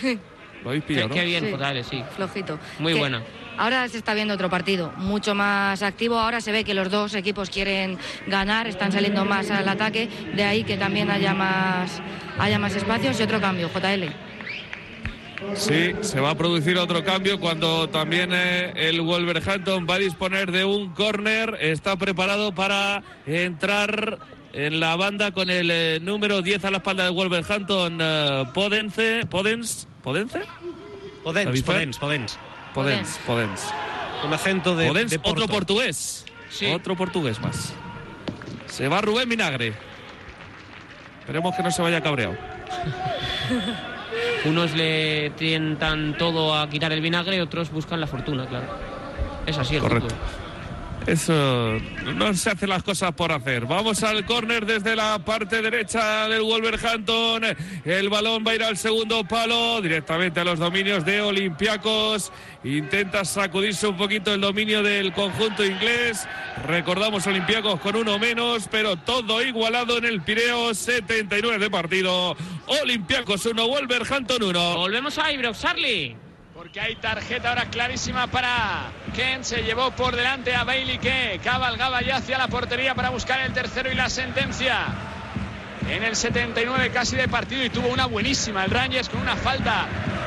[0.64, 1.54] Lo habéis pillado, qué, bien,
[1.88, 2.02] sí.
[2.16, 2.58] Flojito.
[2.78, 3.22] Muy buena.
[3.56, 6.18] Ahora se está viendo otro partido, mucho más activo.
[6.18, 10.08] Ahora se ve que los dos equipos quieren ganar, están saliendo más al ataque.
[10.34, 12.00] De ahí que también haya más,
[12.38, 14.08] haya más espacios y otro cambio, JL.
[15.54, 20.50] Sí, se va a producir otro cambio cuando también eh, el Wolverhampton va a disponer
[20.50, 21.58] de un córner.
[21.60, 24.18] Está preparado para entrar
[24.52, 29.26] en la banda con el eh, número 10 a la espalda de Wolverhampton, uh, Podence.
[29.26, 29.93] ¿Podence?
[30.04, 30.42] ¿Podence?
[31.24, 31.98] Podence, Podence,
[32.74, 33.72] Podens, Podens.
[34.20, 34.90] Con acento de,
[35.22, 36.26] otro portugués.
[36.50, 36.66] Sí.
[36.66, 37.72] Otro portugués más.
[38.66, 39.72] Se va Rubén Vinagre.
[41.20, 42.36] Esperemos que no se vaya cabreado.
[44.44, 48.66] Unos le tientan todo a quitar el vinagre, otros buscan la fortuna, claro.
[49.46, 50.14] Es así el Correcto.
[51.06, 51.78] Eso
[52.16, 53.66] no se hacen las cosas por hacer.
[53.66, 57.42] Vamos al córner desde la parte derecha del Wolverhampton.
[57.84, 62.32] El balón va a ir al segundo palo, directamente a los dominios de Olympiacos.
[62.64, 66.26] Intenta sacudirse un poquito el dominio del conjunto inglés.
[66.66, 72.34] Recordamos Olympiacos con uno menos, pero todo igualado en el Pireo 79 de partido.
[72.82, 74.76] Olympiacos 1, Wolverhampton 1.
[74.76, 76.23] Volvemos a Ibrox, Charlie.
[76.64, 79.44] Porque hay tarjeta ahora clarísima para Ken.
[79.44, 83.52] Se llevó por delante a Bailey que cabalgaba ya hacia la portería para buscar el
[83.52, 84.86] tercero y la sentencia.
[85.90, 89.86] En el 79 casi de partido y tuvo una buenísima el Rangers con una falta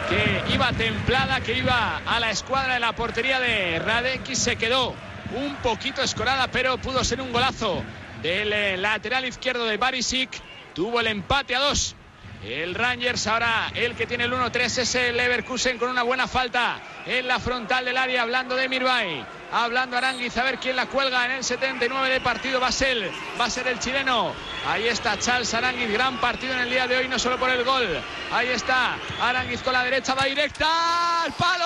[0.09, 4.57] que iba templada, que iba a la escuadra de la portería de Radek y se
[4.57, 4.93] quedó
[5.33, 7.81] un poquito escorada, pero pudo ser un golazo
[8.21, 10.29] del eh, lateral izquierdo de Barisic.
[10.75, 11.96] Tuvo el empate a dos
[12.43, 16.79] el Rangers ahora el que tiene el 1-3 es el Leverkusen con una buena falta
[17.05, 19.25] en la frontal del área hablando de Mirbay.
[19.51, 23.09] Hablando Aranguiz a ver quién la cuelga en el 79 de partido va a ser,
[23.39, 24.33] va a ser el chileno.
[24.67, 27.63] Ahí está Charles Aranguiz, gran partido en el día de hoy, no solo por el
[27.63, 27.87] gol.
[28.31, 31.65] Ahí está Aranguiz con la derecha, va directa al palo.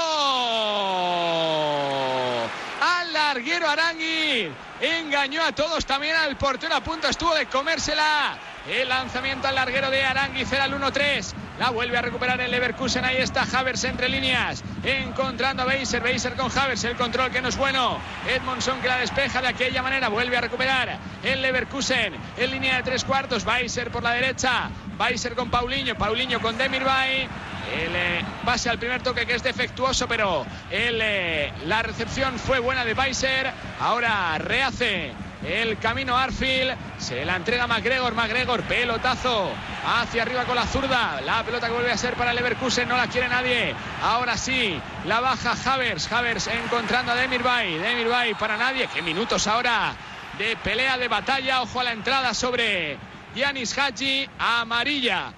[2.81, 4.49] Al larguero Aranguiz.
[4.79, 8.37] Engañó a todos, también al portero a punto estuvo de comérsela.
[8.69, 11.33] El lanzamiento al larguero de Aranguiz era el 1-3.
[11.57, 13.03] La vuelve a recuperar el Leverkusen.
[13.03, 14.63] Ahí está Havers entre líneas.
[14.83, 16.03] Encontrando a Beiser.
[16.03, 16.83] Beiser con Havers.
[16.83, 17.97] El control que no es bueno.
[18.27, 20.09] Edmondson que la despeja de aquella manera.
[20.09, 22.13] Vuelve a recuperar el Leverkusen.
[22.37, 23.45] En línea de tres cuartos.
[23.45, 24.69] Beiser por la derecha.
[24.97, 25.95] Beiser con Paulinho.
[25.95, 27.27] Paulinho con Demirbay.
[27.75, 32.59] El eh, pase al primer toque que es defectuoso, pero el, eh, la recepción fue
[32.59, 33.51] buena de Beiser.
[33.79, 35.13] Ahora rehace
[35.45, 36.75] el camino Arfield.
[36.97, 38.13] Se la entrega McGregor.
[38.13, 39.51] McGregor, pelotazo
[39.85, 41.21] hacia arriba con la zurda.
[41.21, 43.73] La pelota que vuelve a ser para Leverkusen, no la quiere nadie.
[44.03, 46.11] Ahora sí, la baja Havers.
[46.11, 47.77] Havers encontrando a Demirbay.
[47.77, 48.87] Demirbay para nadie.
[48.93, 49.93] Qué minutos ahora
[50.37, 51.61] de pelea, de batalla.
[51.61, 52.97] Ojo a la entrada sobre
[53.35, 54.29] Yanis Haji.
[54.37, 55.33] Amarilla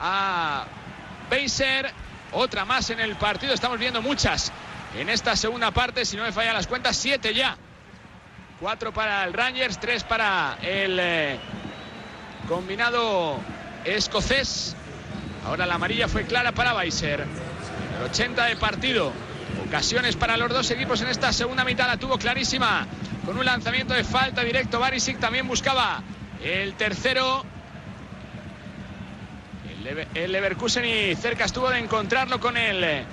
[0.00, 0.64] a
[1.30, 1.92] Beiser.
[2.32, 3.54] Otra más en el partido.
[3.54, 4.52] Estamos viendo muchas
[4.96, 6.04] en esta segunda parte.
[6.04, 7.56] Si no me fallan las cuentas, siete ya
[8.60, 11.38] cuatro para el Rangers, tres para el eh,
[12.48, 13.38] combinado
[13.84, 14.74] escocés.
[15.46, 17.20] Ahora la amarilla fue clara para Weiser.
[17.20, 19.12] El 80 de partido.
[19.66, 21.86] Ocasiones para los dos equipos en esta segunda mitad.
[21.86, 22.86] La tuvo clarísima.
[23.24, 24.78] Con un lanzamiento de falta directo.
[24.78, 26.02] Barisic también buscaba
[26.42, 27.44] el tercero.
[30.14, 33.04] El Leverkusen y cerca estuvo de encontrarlo con el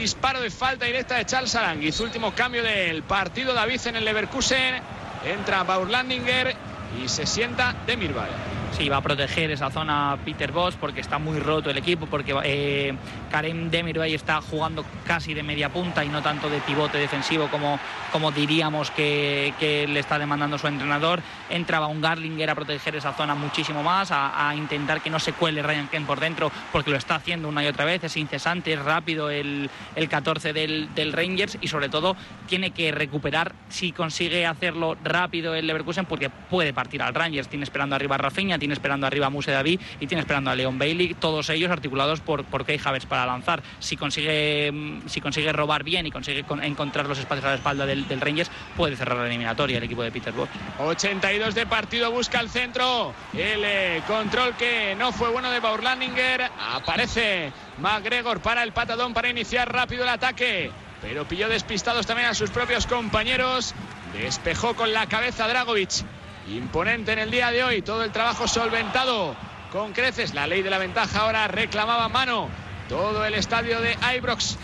[0.00, 2.00] disparo de falta directa de Charles Aranguiz.
[2.00, 4.76] Último cambio del partido David en el Leverkusen.
[5.24, 6.56] Entra Baurlandinger
[7.02, 8.51] y se sienta Demirbay.
[8.72, 12.34] Sí, va a proteger esa zona Peter Boss porque está muy roto el equipo, porque
[12.42, 12.94] eh,
[13.30, 17.78] Karim Demirbay está jugando casi de media punta y no tanto de pivote defensivo como,
[18.12, 21.20] como diríamos que, le está demandando su entrenador.
[21.50, 25.62] Entraba un Garlinger a proteger esa zona muchísimo más, a, intentar que no se cuele
[25.62, 28.02] Ryan Kent por dentro, porque lo está haciendo una y otra vez.
[28.04, 32.16] Es incesante, es rápido el, el 14 del, del, Rangers y sobre todo
[32.46, 37.48] tiene que recuperar si consigue hacerlo rápido el Leverkusen, porque puede partir al Rangers.
[37.48, 40.54] Tiene esperando arriba a Rafinha, tiene esperando arriba a Muse David y tiene esperando a
[40.54, 43.60] Leon Bailey, todos ellos articulados por, por Key Havertz para lanzar.
[43.80, 47.86] Si consigue, mm, si consigue robar bien y consigue encontrar los espacios a la espalda
[47.86, 50.48] del, Rangers, puede cerrar la eliminatoria el equipo de Peter Bosch.
[50.78, 56.48] 82 de partido, busca el centro, el eh, control que no fue bueno de Baurlandinger,
[56.60, 62.34] aparece McGregor para el patadón para iniciar rápido el ataque, pero pilló despistados también a
[62.34, 63.74] sus propios compañeros,
[64.12, 66.04] despejó con la cabeza Dragovic
[66.48, 67.82] imponente en el día de hoy.
[67.82, 69.36] Todo el trabajo solventado
[69.70, 70.34] con creces.
[70.34, 72.48] La ley de la ventaja ahora reclamaba mano.
[72.88, 74.58] Todo el estadio de Ibrox.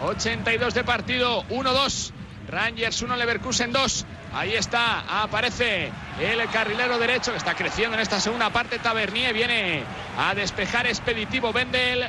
[0.00, 2.12] 82 de partido, 1-2.
[2.48, 4.06] Rangers 1, Leverkusen 2.
[4.32, 5.90] Ahí está, aparece
[6.20, 8.78] el carrilero derecho que está creciendo en esta segunda parte.
[8.78, 9.82] Tavernier viene
[10.18, 12.06] a despejar expeditivo Bendel.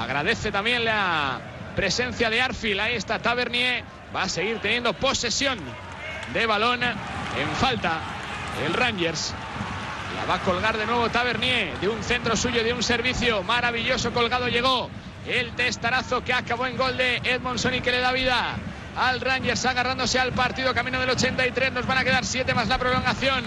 [0.00, 1.40] Agradece también la
[1.74, 2.78] presencia de Arfil.
[2.80, 3.84] Ahí está Tavernier.
[4.14, 5.58] Va a seguir teniendo posesión
[6.32, 8.21] de balón en falta
[8.64, 9.34] el Rangers.
[10.16, 14.12] La va a colgar de nuevo Tavernier de un centro suyo, de un servicio maravilloso
[14.12, 14.90] colgado llegó.
[15.26, 18.56] El testarazo que acabó en gol de Edmondson y que le da vida
[18.96, 21.72] al Rangers agarrándose al partido camino del 83.
[21.72, 23.44] Nos van a quedar siete más la prolongación.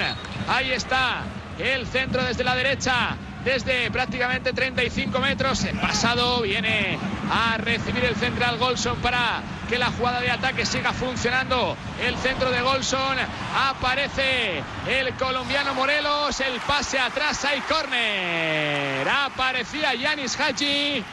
[0.47, 1.23] Ahí está
[1.59, 5.63] el centro desde la derecha desde prácticamente 35 metros.
[5.63, 6.97] El pasado viene
[7.31, 11.77] a recibir el central Golson para que la jugada de ataque siga funcionando.
[12.03, 13.17] El centro de Golson
[13.55, 16.39] aparece el colombiano Morelos.
[16.41, 19.07] El pase atrás hay córner.
[19.07, 21.03] Aparecía Yanis Haji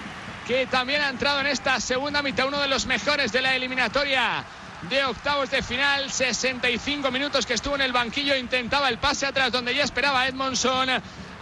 [0.46, 4.44] que también ha entrado en esta segunda mitad, uno de los mejores de la eliminatoria
[4.88, 6.10] de octavos de final.
[6.10, 10.88] 65 minutos que estuvo en el banquillo, intentaba el pase atrás donde ya esperaba Edmondson.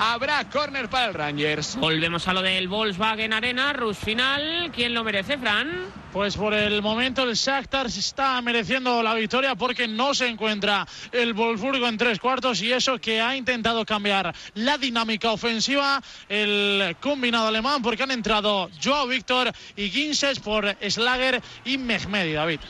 [0.03, 1.77] Habrá córner para el Rangers.
[1.77, 4.73] Volvemos a lo del Volkswagen Arena, Rus final.
[4.75, 5.69] ¿Quién lo merece, Fran?
[6.11, 11.35] Pues por el momento el Shakhtar está mereciendo la victoria porque no se encuentra el
[11.35, 17.49] Wolfsburgo en tres cuartos y eso que ha intentado cambiar la dinámica ofensiva el combinado
[17.49, 22.61] alemán porque han entrado Joao Víctor y Ginses por Slager y Mehmedi, David.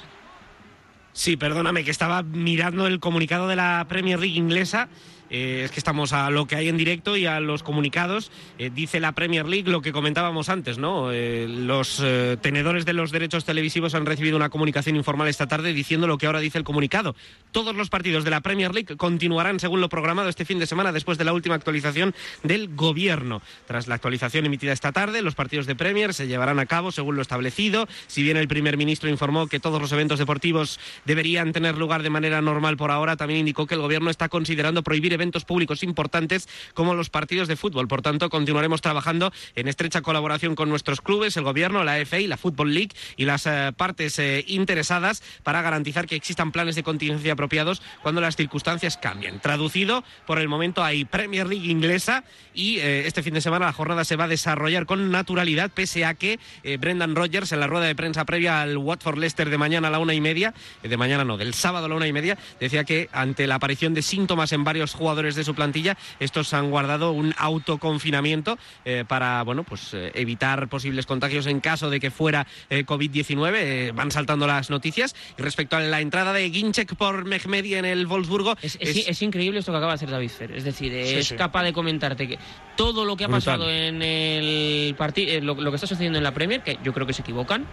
[1.12, 4.88] Sí, perdóname, que estaba mirando el comunicado de la Premier League inglesa
[5.30, 8.30] eh, es que estamos a lo que hay en directo y a los comunicados.
[8.58, 11.12] Eh, dice la Premier League lo que comentábamos antes, ¿no?
[11.12, 12.02] Eh, los
[12.40, 16.26] tenedores de los derechos televisivos han recibido una comunicación informal esta tarde diciendo lo que
[16.26, 17.14] ahora dice el comunicado.
[17.52, 20.92] Todos los partidos de la Premier League continuarán según lo programado este fin de semana
[20.92, 23.42] después de la última actualización del gobierno.
[23.66, 27.16] Tras la actualización emitida esta tarde, los partidos de Premier se llevarán a cabo según
[27.16, 27.86] lo establecido.
[28.06, 32.10] Si bien el primer ministro informó que todos los eventos deportivos deberían tener lugar de
[32.10, 36.48] manera normal por ahora, también indicó que el gobierno está considerando prohibir eventos públicos importantes
[36.72, 37.88] como los partidos de fútbol.
[37.88, 42.38] Por tanto, continuaremos trabajando en estrecha colaboración con nuestros clubes, el gobierno, la FA, la
[42.38, 47.34] Football League y las eh, partes eh, interesadas para garantizar que existan planes de contingencia
[47.34, 49.40] apropiados cuando las circunstancias cambien.
[49.40, 53.72] Traducido, por el momento hay Premier League inglesa y eh, este fin de semana la
[53.72, 56.38] jornada se va a desarrollar con naturalidad, pese a que
[56.78, 59.98] Brendan Rodgers en la rueda de prensa previa al Watford Leicester de mañana a la
[59.98, 63.08] una y media, de mañana no, del sábado a la una y media, decía que
[63.12, 67.10] ante la aparición de síntomas en varios jugadores jugadores de su plantilla, estos han guardado
[67.10, 72.46] un autoconfinamiento eh, para bueno, pues, eh, evitar posibles contagios en caso de que fuera
[72.68, 73.92] eh, COVID-19.
[73.92, 75.16] van saltando las noticias.
[75.36, 78.56] Y respecto a la entrada de Ginchek por Mehmedi en el Wolfsburgo.
[78.62, 80.52] Es, increíble esto que acaba de hacer David Fer.
[80.52, 82.38] Es decir, es capaz de comentarte que
[82.76, 86.32] todo lo que ha pasado en el partido, lo, lo que está sucediendo en la
[86.32, 87.66] Premier, que yo creo que se equivocan,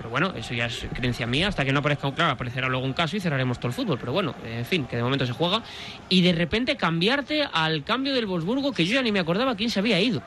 [0.00, 1.48] pero bueno, eso ya es creencia mía.
[1.48, 3.98] Hasta que no aparezca un claro, aparecerá luego un caso y cerraremos todo el fútbol.
[3.98, 5.62] Pero bueno, en fin, que de momento se juega.
[6.08, 9.68] Y de repente cambiarte al cambio del Wolfsburgo, que yo ya ni me acordaba quién
[9.68, 10.22] se había ido.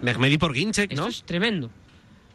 [0.00, 1.06] Mehmedi por Ginchek, ¿no?
[1.06, 1.70] Esto es tremendo.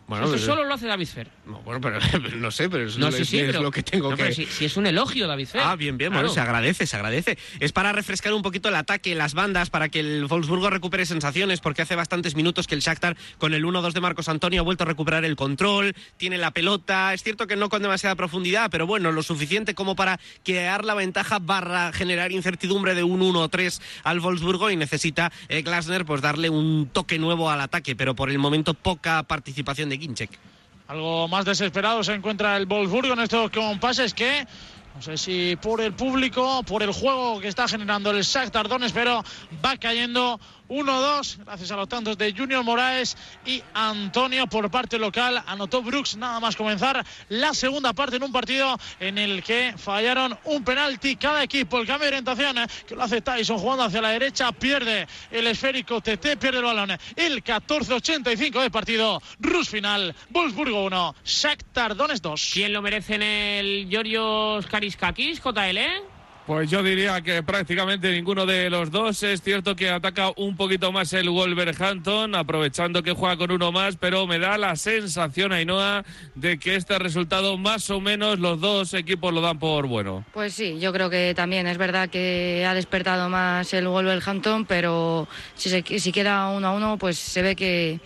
[0.08, 1.28] Bueno, Eso solo lo hace David Fer.
[1.60, 2.00] Bueno, pero
[2.38, 4.34] no sé, pero, es, lo que tengo que...
[4.34, 5.50] Si, si, es un elogio, David.
[5.56, 7.38] Ah, bien, bien, bueno, se agradece, se agradece.
[7.60, 11.60] Es para refrescar un poquito el ataque, las bandas, para que el Wolfsburgo recupere sensaciones,
[11.60, 14.84] porque hace bastantes minutos que el Shakhtar con el 1-2 de Marcos Antonio ha vuelto
[14.84, 18.88] a recuperar el control, tiene la pelota, es cierto que no con demasiada profundidad, pero
[18.88, 24.20] bueno, lo suficiente como para crear la ventaja barra generar incertidumbre de un 1-3 al
[24.20, 28.40] Wolfsburgo y necesita eh, Glasner pues darle un toque nuevo al ataque, pero por el
[28.40, 30.51] momento poca participación de Ginchek.
[30.92, 34.46] Algo más desesperado se encuentra el Wolfsburgo en estos compases que
[34.94, 38.94] no sé si por el público, por el juego que está generando el Shakhtar Donetsk,
[38.94, 39.24] pero
[39.64, 40.38] va cayendo
[40.72, 45.44] 1-2, gracias a los tantos de Junior Moraes y Antonio por parte local.
[45.46, 50.38] Anotó Brooks nada más comenzar la segunda parte en un partido en el que fallaron
[50.46, 51.78] un penalti cada equipo.
[51.78, 55.46] El cambio de orientación eh, que lo hace Tyson jugando hacia la derecha, pierde el
[55.48, 56.92] esférico TT, pierde el balón.
[57.18, 62.52] El 14-85 de partido, Rus final, Wolfsburgo 1, Shakhtar Donetsk 2.
[62.54, 66.21] ¿Quién lo merece en el Giorgios Kariskakis, JL?
[66.48, 69.22] Pues yo diría que prácticamente ninguno de los dos.
[69.22, 73.96] Es cierto que ataca un poquito más el Wolverhampton, aprovechando que juega con uno más,
[73.96, 78.96] pero me da la sensación, Ainhoa, de que este resultado más o menos los dos
[78.96, 80.26] equipos lo dan por bueno.
[80.34, 85.28] Pues sí, yo creo que también es verdad que ha despertado más el Wolverhampton, pero
[85.54, 85.70] si,
[86.00, 88.00] si queda uno a uno, pues se ve que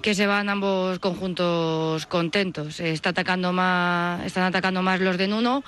[0.00, 2.78] que se van ambos conjuntos contentos.
[2.78, 5.64] Está atacando más, están atacando más los de Nuno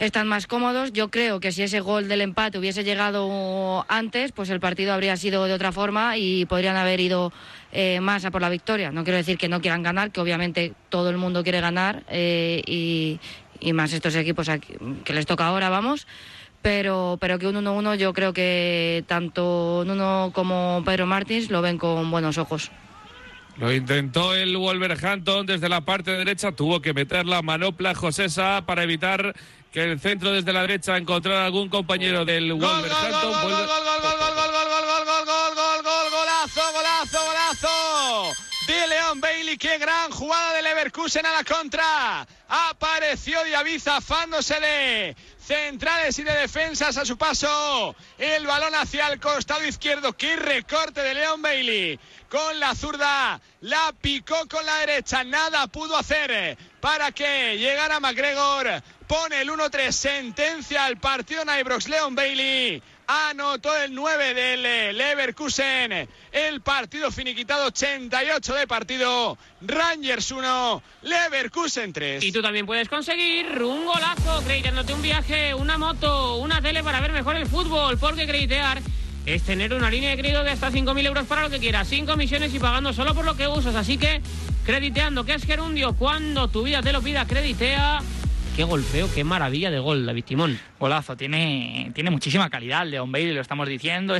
[0.00, 0.92] están más cómodos.
[0.92, 5.16] Yo creo que si ese gol del empate hubiese llegado antes, pues el partido habría
[5.16, 7.32] sido de otra forma y podrían haber ido
[7.70, 8.90] eh, más a por la victoria.
[8.90, 12.62] No quiero decir que no quieran ganar, que obviamente todo el mundo quiere ganar eh,
[12.66, 13.20] y,
[13.74, 14.48] más estos equipos
[15.04, 16.06] que les toca ahora, vamos.
[16.62, 21.78] Pero, pero que un 1-1 yo creo que tanto Nuno como Pedro Martins lo ven
[21.78, 22.70] con buenos ojos.
[23.58, 28.82] Lo intentó el Wolverhampton desde la parte derecha, tuvo que meter la manopla Josesa para
[28.82, 29.34] evitar
[29.72, 33.32] que el centro desde la derecha encontrará algún compañero del Wolverhampton.
[33.32, 36.72] Gol, gol, gol, gol, gol, gol, gol, gol, gol, gol, gol, gol, gol, gol, golazo,
[36.72, 38.32] golazo, golazo.
[38.66, 42.26] De León Bailey, qué gran jugada de Leverkusen a la contra.
[42.48, 47.96] Apareció Diaby zafándose de centrales y de defensas a su paso.
[48.18, 50.12] El balón hacia el costado izquierdo.
[50.12, 51.98] Qué recorte de León Bailey.
[52.28, 55.24] Con la zurda, la picó con la derecha.
[55.24, 58.82] Nada pudo hacer para que llegara McGregor.
[59.06, 59.90] Pone el 1-3.
[59.90, 66.08] Sentencia al partido Nybrox Leon Bailey anotó el 9 del eh, Leverkusen.
[66.30, 69.38] El partido finiquitado 88 de partido.
[69.62, 72.22] Rangers 1, Leverkusen 3.
[72.22, 77.00] Y tú también puedes conseguir un golazo creitándote un viaje, una moto, una tele para
[77.00, 77.98] ver mejor el fútbol.
[77.98, 78.80] Porque creditear
[79.34, 81.88] es tener una línea de crédito de hasta 5.000 euros para lo que quieras.
[81.88, 83.74] Sin comisiones y pagando solo por lo que usas.
[83.74, 84.20] Así que
[84.64, 85.94] crediteando, que es gerundio.
[85.94, 88.00] Cuando tu vida te lo pida, creditea
[88.56, 90.58] qué golpeo, qué maravilla de gol, David Timón.
[90.78, 94.16] Golazo, tiene, tiene muchísima calidad Leon Bailey, lo estamos diciendo,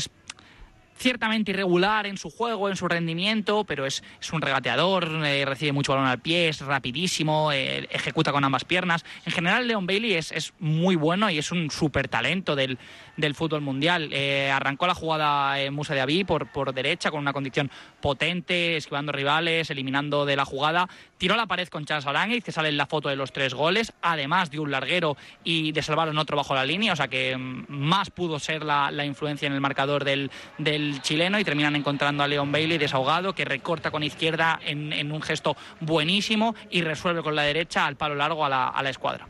[1.01, 5.73] ciertamente irregular en su juego, en su rendimiento, pero es, es un regateador, eh, recibe
[5.73, 9.05] mucho balón al pie, es rapidísimo, eh, ejecuta con ambas piernas.
[9.25, 12.79] En general, Leon Bailey es, es muy bueno y es un súper talento del,
[13.17, 14.11] del fútbol mundial.
[14.13, 17.71] Eh, arrancó la jugada en Musa de Aví por, por derecha con una condición
[18.01, 20.89] potente, esquivando rivales, eliminando de la jugada.
[21.19, 24.51] Tiró la pared con Charles Aránguiz, que sale la foto de los tres goles, además
[24.51, 27.67] de un larguero y de salvar en otro bajo la línea, o sea que mm,
[27.69, 32.29] más pudo ser la, influencia en el marcador del, del, chileno y terminan encontrando a
[32.29, 37.43] Leon Bailey desahogado, que recorta con izquierda en, un gesto buenísimo y resuelve con la
[37.43, 39.27] derecha al palo largo a la, a la escuadra.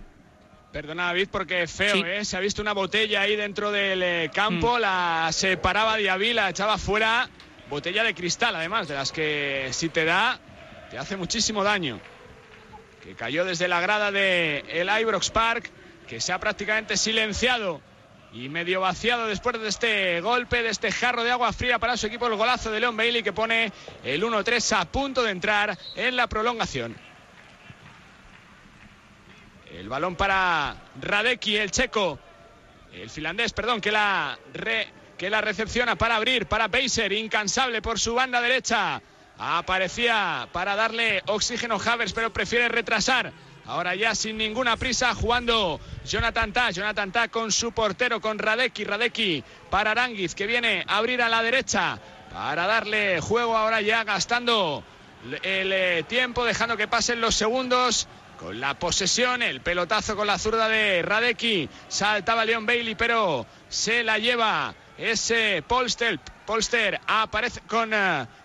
[0.72, 2.24] Perdona, David, porque es feo, ¿eh?
[2.24, 4.80] Se ha visto una botella ahí dentro del eh, campo, mm.
[4.80, 7.28] la separaba Diaby, la echaba fuera.
[7.68, 10.38] Botella de cristal, además, de las que si te da,
[10.90, 12.00] te hace muchísimo daño.
[13.02, 15.70] Que cayó desde la grada del el Ibrox Park,
[16.06, 17.80] que se ha prácticamente silenciado
[18.32, 22.06] y medio vaciado después de este golpe, de este jarro de agua fría para su
[22.06, 23.72] equipo, el golazo de Leon Bailey que pone
[24.04, 26.96] el 1-3 a punto de entrar en la prolongación.
[29.72, 32.18] El balón para Radecki, el checo.
[32.92, 34.36] El finlandés, perdón, que la,
[35.16, 39.00] que la recepciona para abrir, para Beiser, incansable por su banda derecha.
[39.38, 43.32] Aparecía para darle oxígeno a Havers, pero prefiere retrasar.
[43.66, 46.70] Ahora ya sin ninguna prisa jugando Jonathan Ta.
[46.70, 48.84] Jonathan Ta con su portero, con Radecki.
[48.84, 51.98] Radecki para Aranguiz, que viene a abrir a la derecha
[52.32, 54.82] para darle juego ahora ya gastando
[55.42, 58.08] el eh, tiempo, dejando que pasen los segundos
[58.38, 61.68] con la posesión, el pelotazo con la zurda de Radecki.
[61.88, 65.32] Saltaba Leon Bailey, pero se la lleva es
[65.66, 66.20] Polster.
[66.46, 67.90] Polster aparece con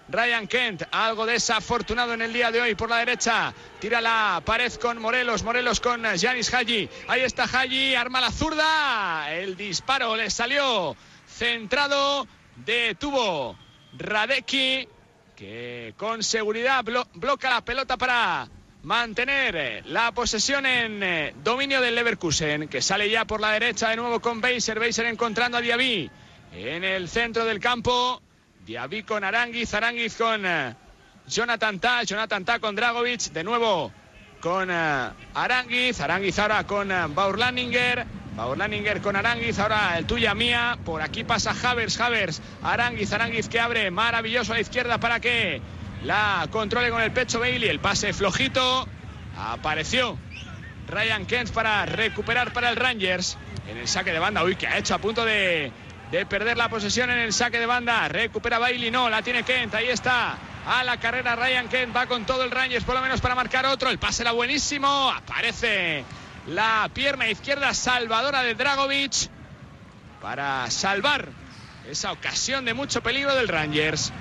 [0.08, 3.54] Ryan Kent, algo desafortunado en el día de hoy por la derecha.
[3.80, 6.90] Tira la pared con Morelos, Morelos con Janis Haji.
[7.08, 9.34] Ahí está Haji, arma la zurda.
[9.34, 10.96] El disparo le salió
[11.28, 12.28] centrado.
[12.56, 13.58] Detuvo
[13.98, 14.88] Radecki,
[15.36, 18.48] que con seguridad bloca la pelota para
[18.84, 23.98] mantener la posesión en eh, dominio del Leverkusen, que sale ya por la derecha de
[23.98, 24.80] nuevo con Beiser.
[24.80, 26.10] Beiser encontrando a Diaby
[26.56, 28.22] en el centro del campo.
[28.66, 30.76] Diaby con Aranguiz, Aranguiz con eh,
[31.28, 33.92] Jonathan Ta, Jonathan Ta con Dragovic, de nuevo
[34.42, 40.78] con uh, Aranguiz, Aranguiz ahora con uh, Baurlaninger, Baurlaninger con Aranguiz, ahora el tuya mía,
[40.84, 45.62] por aquí pasa Havers, Havers, Aranguiz, Aranguiz que abre, maravilloso a la izquierda para que
[46.04, 48.88] la controle con el pecho Bailey, el pase flojito,
[49.38, 50.18] apareció
[50.88, 53.38] Ryan Kent para recuperar para el Rangers
[53.68, 55.72] en el saque de banda, uy, que ha hecho a punto de
[56.12, 58.08] de perder la posesión en el saque de banda.
[58.08, 60.38] Recupera Bailey, no, la tiene Kent, ahí está.
[60.68, 63.66] A la carrera Ryan Kent va con todo el Rangers, por lo menos para marcar
[63.66, 63.90] otro.
[63.90, 65.12] El pase era buenísimo.
[65.12, 66.04] Aparece
[66.48, 69.30] la pierna izquierda salvadora de Dragovic
[70.22, 71.30] para salvar
[71.90, 74.12] esa ocasión de mucho peligro del Rangers.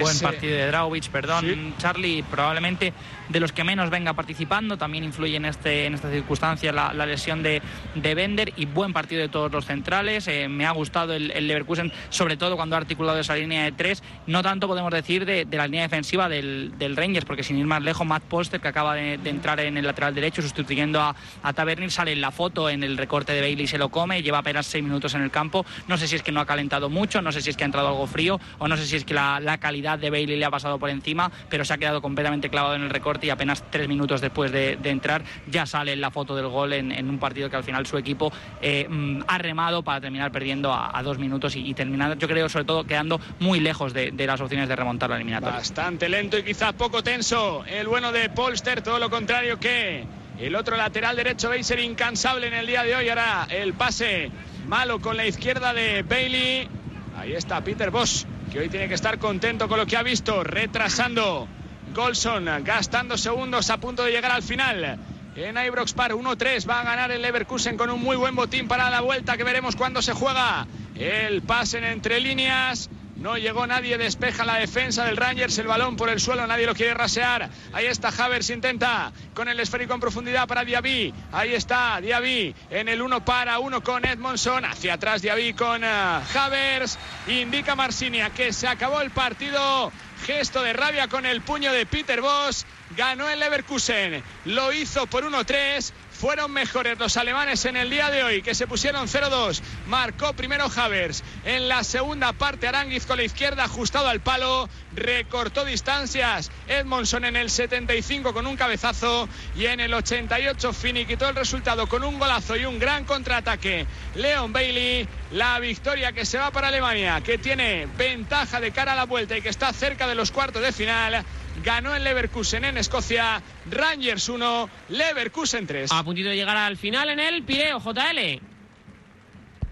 [0.00, 2.94] Buen partido de Dragovic, perdón, Charlie, probablemente
[3.32, 4.76] de los que menos venga participando.
[4.76, 7.62] También influye en, este, en esta circunstancia la, lesión de,
[7.94, 10.28] de, Bender y buen partido de todos los centrales.
[10.28, 14.02] Eh, me ha gustado el, Leverkusen, sobre todo cuando ha articulado esa línea de tres.
[14.26, 17.82] No tanto podemos decir de, la línea defensiva del, del, Rangers, porque sin ir más
[17.82, 21.90] lejos, Matt Poster, que acaba de, entrar en el lateral derecho sustituyendo a, a Tavernier,
[21.90, 24.22] sale en la foto en el recorte de Bailey y se lo come.
[24.22, 25.64] Lleva apenas seis minutos en el campo.
[25.88, 27.66] No sé si es que no ha calentado mucho, no sé si es que ha
[27.66, 30.44] entrado algo frío o no sé si es que la, la calidad de Bailey le
[30.44, 33.64] ha pasado por encima, pero se ha quedado completamente clavado en el recorte y apenas
[33.70, 37.56] tres minutos después de, entrar ya sale la foto del gol en, un partido que
[37.56, 41.74] al final su equipo eh, mm, ha remado para terminar perdiendo a, dos minutos y,
[41.74, 45.56] terminar, yo creo, sobre todo quedando muy lejos de, las opciones de remontar la eliminatoria.
[45.56, 50.04] Bastante lento y quizá poco tenso el bueno de Polster, todo lo contrario que
[50.38, 53.08] el otro lateral derecho a ser incansable en el día de hoy.
[53.08, 54.30] Ahora el pase
[54.66, 56.68] malo con la izquierda de Bailey.
[57.16, 60.44] Ahí está Peter Bosch que hoy tiene que estar contento con lo que ha visto,
[60.44, 61.48] retrasando
[61.94, 64.98] Golson, gastando segundos a punto de llegar al final.
[65.36, 68.90] En Ibrox Par 1-3 va a ganar el Leverkusen con un muy buen botín para
[68.90, 70.66] la vuelta que veremos cuando se juega.
[70.94, 72.90] El pase en entre líneas.
[73.16, 76.74] No llegó nadie, despeja la defensa del Rangers, el balón por el suelo, nadie lo
[76.74, 77.50] quiere rasear.
[77.72, 81.14] Ahí está Havers, intenta con el esférico en profundidad para Diaby.
[81.30, 84.64] Ahí está Diaby en el 1 para 1 con Edmondson.
[84.64, 86.98] Hacia atrás Diaby con uh, Havers.
[87.28, 89.92] Indica Marsinia que se acabó el partido.
[90.22, 92.64] Gesto de rabia con el puño de Peter Boss.
[92.96, 94.22] Ganó el Leverkusen.
[94.44, 95.92] Lo hizo por 1-3
[96.22, 99.60] fueron mejores los alemanes en el día de hoy, que se pusieron 0-2.
[99.88, 101.24] Marcó primero Havers.
[101.44, 104.68] En la segunda parte, Aranguiz con la izquierda ajustado al palo.
[104.94, 106.52] Recortó distancias.
[106.68, 109.28] Edmondson en el 75 con un cabezazo.
[109.56, 113.84] Y en el 88 finiquitó el resultado con un golazo y un gran contraataque.
[114.14, 115.08] Leon Bailey.
[115.32, 119.36] La victoria que se va para Alemania, que tiene ventaja de cara a la vuelta
[119.36, 121.24] y que está cerca de los cuartos de final
[121.64, 125.92] ganó el Leverkusen en Escocia, Rangers 1, Leverkusen 3.
[125.92, 128.51] A puntito de llegar al final en el Pireo JL.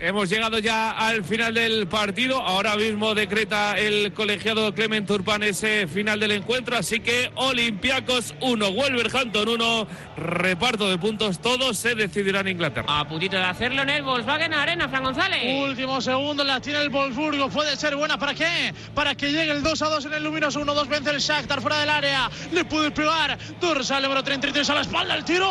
[0.02, 2.40] Hemos llegado ya al final del partido.
[2.40, 6.78] Ahora mismo decreta el colegiado Clement Turpan ese final del encuentro.
[6.78, 9.86] Así que Olympiacos 1, Wolverhampton 1,
[10.16, 11.42] reparto de puntos.
[11.42, 12.86] Todos se decidirán en Inglaterra.
[12.88, 15.68] A puntito de hacerlo en el Volkswagen Arena, Fran González.
[15.68, 17.50] Último segundo, la tiene el Wolfsburgo.
[17.50, 18.18] Puede ser buena.
[18.18, 18.72] ¿Para qué?
[18.94, 20.74] Para que llegue el 2 a 2 en el número 1.
[20.74, 22.30] 2 vence el Shakhtar fuera del área.
[22.52, 23.38] Le puede pegar.
[23.60, 25.14] Dorsal número 33 a la espalda.
[25.14, 25.46] El tiro.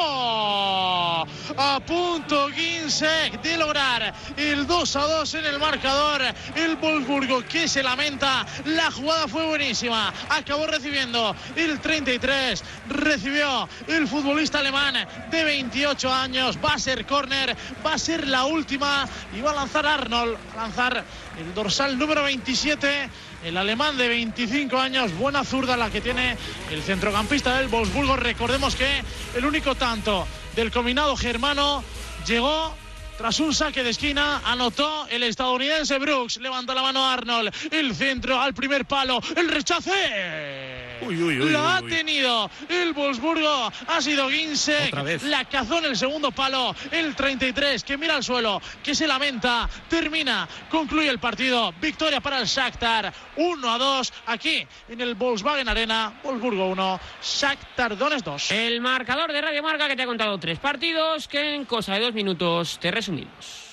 [1.58, 6.22] A punto Ginsek de lograr el 2 a 2 en el marcador.
[6.56, 8.46] El Wolfsburgo que se lamenta.
[8.66, 10.14] La jugada fue buenísima.
[10.30, 12.64] Acabó recibiendo el 33.
[12.90, 14.96] Recibió el futbolista alemán
[15.32, 16.58] de 28 años.
[16.64, 17.56] Va a ser córner.
[17.86, 19.08] Va a ser la última.
[19.36, 20.38] Y va a lanzar Arnold.
[20.56, 21.04] A lanzar
[21.40, 23.10] el dorsal número 27
[23.44, 26.36] el alemán de 25 años, buena zurda la que tiene
[26.70, 28.18] el centrocampista del Wolfsburgo.
[28.18, 29.02] Recordemos que
[29.36, 30.28] el único tanto
[30.60, 31.82] del combinado germano
[32.28, 32.76] llegó
[33.18, 36.38] tras un saque de esquina, anotó el estadounidense Brooks.
[36.38, 37.54] Levantó la mano Arnold.
[37.72, 39.22] El centro al primer palo.
[39.38, 40.89] El rechace.
[41.02, 43.72] Lo ha tenido el Wolfsburgo.
[43.88, 44.92] Ha sido Ginse.
[45.26, 46.76] La cazó en el segundo palo.
[46.92, 49.70] El 33 que mira al suelo, que se lamenta.
[49.90, 51.74] Termina, concluye el partido.
[51.82, 53.14] Victoria para el Shakhtar.
[53.38, 56.20] 1 a 2 aquí en el Volkswagen Arena.
[56.24, 58.52] Wolfsburgo 1, Shakhtar Donetsk 2.
[58.52, 62.02] El marcador de Radio Marca que te ha contado tres partidos que en cosa de
[62.02, 63.69] dos minutos te resumimos.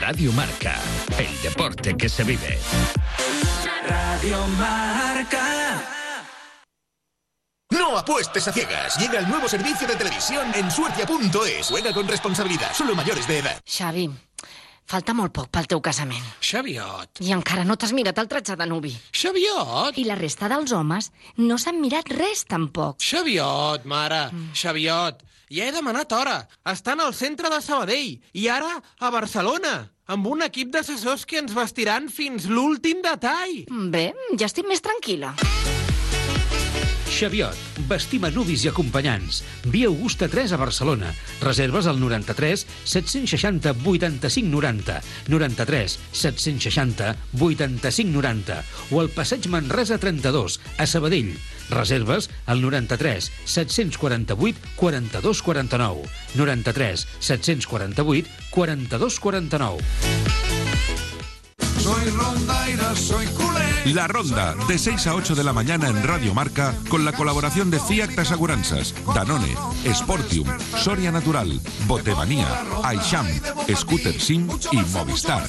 [0.00, 0.80] Radio Marca,
[1.18, 2.58] el deporte que se vive.
[3.86, 5.82] Radio Marca.
[7.70, 8.98] No apuestes a ciegas.
[8.98, 11.68] Llega el nuevo servicio de televisión en suertia.es.
[11.68, 12.72] Juega con responsabilidad.
[12.72, 13.60] Solo mayores de edad.
[13.66, 14.08] Xavi,
[14.86, 16.24] falta molt poc pel teu casament.
[16.40, 17.20] Xaviot.
[17.20, 18.94] I encara no t'has mirat el tratge de nuvi.
[19.12, 19.98] Xaviot.
[19.98, 23.02] I la resta dels homes no s'han mirat res tampoc.
[23.02, 24.28] Xaviot, mare.
[24.30, 24.52] Mm.
[24.54, 25.24] Xaviot.
[25.50, 26.38] Ja he demanat hora.
[26.72, 28.20] Estan al centre de Sabadell.
[28.32, 29.74] I ara a Barcelona
[30.06, 33.64] amb un equip d'assessors que ens vestiran fins l'últim detall.
[33.92, 35.34] Bé, ja estic més tranquil·la.
[37.14, 37.54] Xaviot,
[37.86, 39.42] vestim a nuvis i acompanyants.
[39.70, 41.12] Via Augusta 3 a Barcelona.
[41.44, 44.98] Reserves al 93 760 85 90,
[45.30, 48.58] 93 760 85 90
[48.90, 51.36] o al passeig Manresa 32 a Sabadell.
[51.70, 56.02] Reserves al 93 748 42 49,
[56.34, 59.78] 93 748 42 49.
[61.84, 63.92] Soy rondaira, soy culé.
[63.92, 67.70] La Ronda, de 6 a 8 de la mañana en Radio Marca, con la colaboración
[67.70, 69.54] de Fiat Aseguranzas, Danone,
[69.92, 70.48] Sportium,
[70.78, 72.48] Soria Natural, Botemanía,
[72.82, 73.26] Aisham,
[73.74, 75.46] Scooter Sim y Movistar.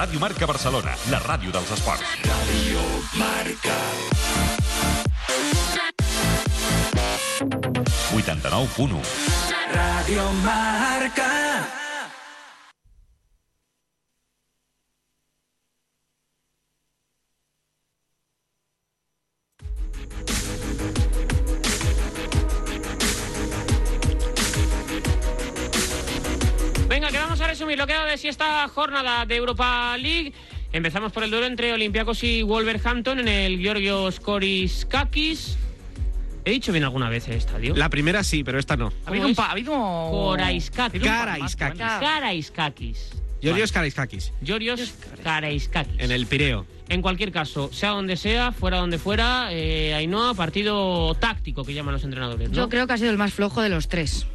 [0.00, 2.00] Radio Marca Barcelona, la radio dels esports.
[2.24, 2.80] Radio
[3.20, 3.76] Marca.
[8.08, 9.02] 89.1
[9.74, 11.79] Radio Marca.
[27.00, 30.34] Venga, que vamos a resumir lo que ha de si esta jornada de Europa League.
[30.70, 35.56] Empezamos por el duelo entre Olympiacos y Wolverhampton en el Georgios Koriskakis.
[36.44, 37.74] ¿He dicho bien alguna vez el estadio?
[37.74, 38.92] La primera sí, pero esta no.
[39.06, 41.02] Ha habido un pa, ha habido Koraiskakis.
[41.02, 41.80] Karaiskakis.
[41.80, 43.10] Karaiskakis.
[43.40, 44.32] Georgios Karaiskakis.
[44.44, 44.94] Georgios
[45.24, 45.98] Karaiskakis.
[45.98, 46.66] En el Pireo.
[46.90, 51.94] En cualquier caso, sea donde sea, fuera donde fuera, eh, Ainhoa, partido táctico que llaman
[51.94, 52.50] los entrenadores.
[52.50, 52.56] ¿no?
[52.56, 54.26] Yo creo que ha sido el más flojo de los tres.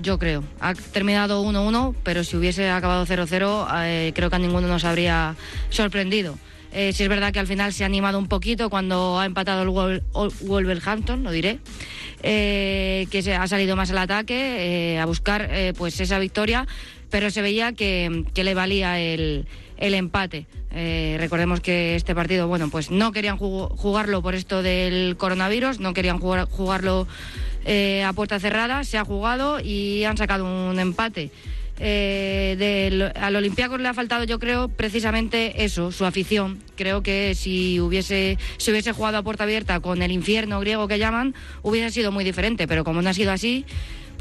[0.00, 0.42] Yo creo.
[0.60, 5.36] Ha terminado 1-1, pero si hubiese acabado 0-0, eh, creo que a ninguno nos habría
[5.68, 6.38] sorprendido.
[6.72, 9.62] Eh, sí es verdad que al final se ha animado un poquito cuando ha empatado
[9.62, 11.58] el Wol- Ol- Wolverhampton, lo diré,
[12.22, 16.66] eh, que se ha salido más al ataque, eh, a buscar pues esa victoria,
[17.10, 20.46] pero se veía que, le valía el, el empate.
[21.18, 25.92] Recordemos que este partido, bueno, pues no querían jugo- jugarlo por esto del coronavirus, no
[25.92, 27.06] querían jugar- jugarlo
[27.64, 31.30] eh, a puerta cerrada, se ha jugado y han sacado un empate.
[31.84, 36.58] Eh, al Olympiacos le ha faltado, yo creo, precisamente eso, su afición.
[36.76, 40.98] Creo que si hubiese, si hubiese jugado a puerta abierta con el infierno griego que
[40.98, 42.68] llaman, hubiese sido muy diferente.
[42.68, 43.64] Pero como no ha sido así,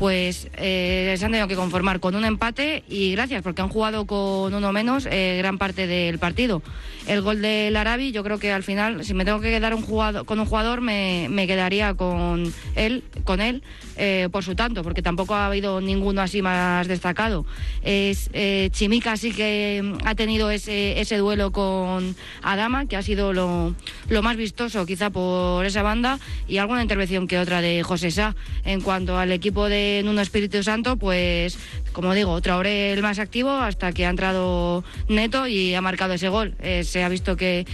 [0.02, 4.08] pues eh, se han tenido que conformar con un empate y gracias, porque han jugado
[4.08, 6.64] con uno menos eh, gran parte del partido.
[7.06, 9.84] El gol del Arabi, yo creo que al final, si me tengo que quedar un
[9.84, 13.62] jugador, con un jugador, me, me quedaría con él, con él
[13.96, 17.46] eh, por su tanto, porque tampoco ha habido ninguno así más destacado.
[17.84, 23.04] Es, eh, Chimica sí que mm, ha tenido ese, ese duelo con Adama, que ha
[23.04, 23.76] sido lo,
[24.10, 28.36] lo más vistoso quizá por esa banda, y alguna intervención que otra de José Sá.
[28.64, 31.58] En cuanto al equipo de Nuno Espíritu Santo, pues
[31.92, 36.30] como digo, Traoré el más activo hasta que ha entrado Neto y ha marcado ese
[36.30, 36.56] gol.
[36.60, 37.66] Eh, se ha visto que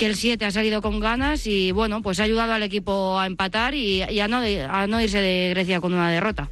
[0.00, 3.26] que el 7 ha salido con ganas y bueno, pues ha ayudado al equipo a
[3.26, 6.48] empatar y, y a, no, a no irse de Grecia con una derrota.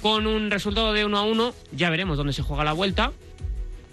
[0.00, 3.10] Con un resultado de 1 a 1, ya veremos dónde se juega la vuelta,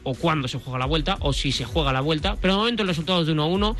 [0.03, 2.37] o cuándo se juega la vuelta, o si se juega la vuelta.
[2.39, 3.75] Pero de momento el resultado es de 1 a 1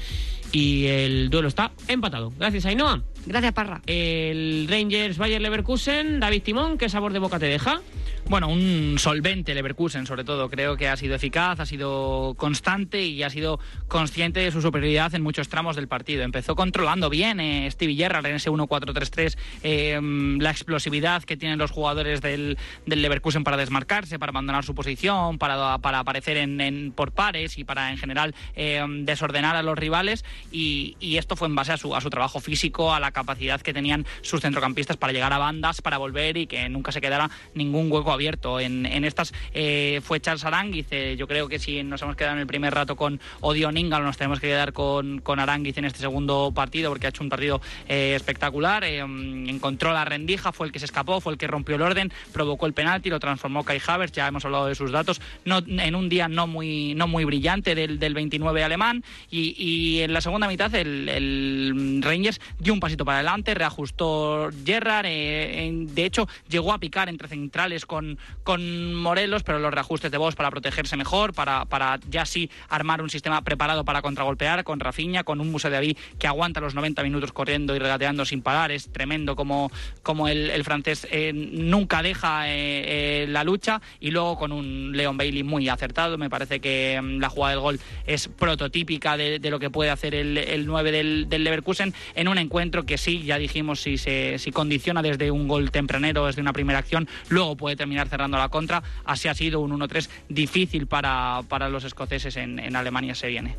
[0.52, 2.34] y el duelo está empatado.
[2.38, 3.04] Gracias, Ainhoa.
[3.26, 3.82] Gracias, Parra.
[3.86, 7.82] El Rangers Bayer Leverkusen, David Timón, ¿qué sabor de boca te deja?
[8.28, 10.50] Bueno, un solvente Leverkusen, sobre todo.
[10.50, 15.14] Creo que ha sido eficaz, ha sido constante y ha sido consciente de su superioridad
[15.16, 16.24] en muchos tramos del partido.
[16.24, 20.00] Empezó controlando bien eh, Stevie Gerrard en ese 1-4-3-3, eh,
[20.40, 25.38] la explosividad que tienen los jugadores del, del Leverkusen para desmarcarse, para abandonar su posición,
[25.40, 29.78] para, para aparecer en, en- por pares y para en general eh, desordenar a los
[29.78, 30.24] rivales.
[30.52, 33.60] Y, y esto fue en base a su, a su trabajo físico, a la capacidad
[33.62, 37.30] que tenían sus centrocampistas para llegar a bandas, para volver y que nunca se quedara
[37.54, 38.60] ningún hueco abierto abierto.
[38.60, 40.88] En, estas eh, fue Charles Aranguiz.
[41.18, 44.18] yo creo que si nos hemos quedado en el primer rato con Odion Ingalo, nos
[44.18, 47.62] tenemos que quedar con, con Aranguiz en este segundo partido porque ha hecho un partido
[47.88, 48.84] espectacular.
[48.84, 52.66] encontró la rendija, fue el que se escapó, fue el que rompió el orden, provocó
[52.66, 54.14] el penalti, lo transformó Kai Havertz.
[54.14, 55.22] Ya hemos hablado de sus datos.
[55.46, 59.04] No, en un día no muy, no muy brillante del, del 29 alemán.
[59.32, 65.06] Y, en la segunda mitad el, Rangers dio un pasito para adelante, reajustó Gerrard.
[65.08, 70.18] Eh, de hecho, llegó a picar entre centrales con, con Morelos, pero los reajustes de
[70.18, 74.80] voz para protegerse mejor, para, para ya sí armar un sistema preparado para contragolpear con
[74.80, 78.42] Rafinha, con un Musa de David que aguanta los 90 minutos corriendo y regateando sin
[78.42, 78.72] parar.
[78.72, 79.72] Es tremendo como,
[80.04, 83.82] como el, francés eh, nunca deja eh, la lucha.
[84.00, 86.18] Y luego con un Leon Bailey muy acertado.
[86.18, 90.14] Me parece que mm, la jugada del gol es prototípica de, lo que puede hacer
[90.16, 94.38] el, el 9 del, del, Leverkusen en un encuentro que sí, ya dijimos, si se
[94.40, 98.50] si condiciona desde un gol tempranero, desde una primera acción, luego puede terminar cerrando la
[98.50, 98.84] contra.
[99.06, 103.56] Así ha sido un 1-3 difícil para, para los escoceses en, en Alemania se viene.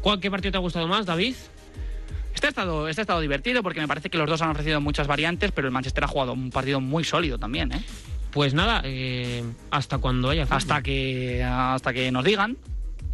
[0.00, 1.34] ¿Cuál, ¿Qué partido te ha gustado más, David?
[2.34, 4.80] Este ha, estado, este ha estado divertido porque me parece que los dos han ofrecido
[4.80, 7.72] muchas variantes, pero el Manchester ha jugado un partido muy sólido también.
[7.72, 7.84] ¿eh?
[8.32, 12.56] Pues nada, eh, hasta cuando haya Hasta que, hasta que nos digan.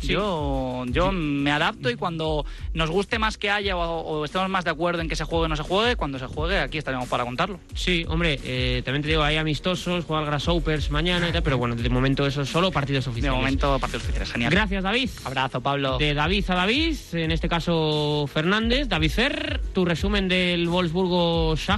[0.01, 2.45] Yo, yo me adapto y cuando
[2.75, 5.49] nos guste más que haya o, estemos más de acuerdo en que se juegue o
[5.49, 7.61] no se juegue, cuando se juegue aquí estaremos para contarlo.
[7.75, 11.59] Sí, hombre, eh, también te digo, hay amistosos, juega el Grasshoppers mañana y tal, pero
[11.59, 13.37] bueno, de momento eso es solo partidos oficiales.
[13.37, 14.51] De momento partidos oficiales, genial.
[14.51, 15.11] Gracias, David.
[15.25, 15.99] Abrazo, Pablo.
[15.99, 18.89] De David a David, en este caso Fernández.
[18.89, 21.77] David Fer, tu resumen del Wolfsburgo Schach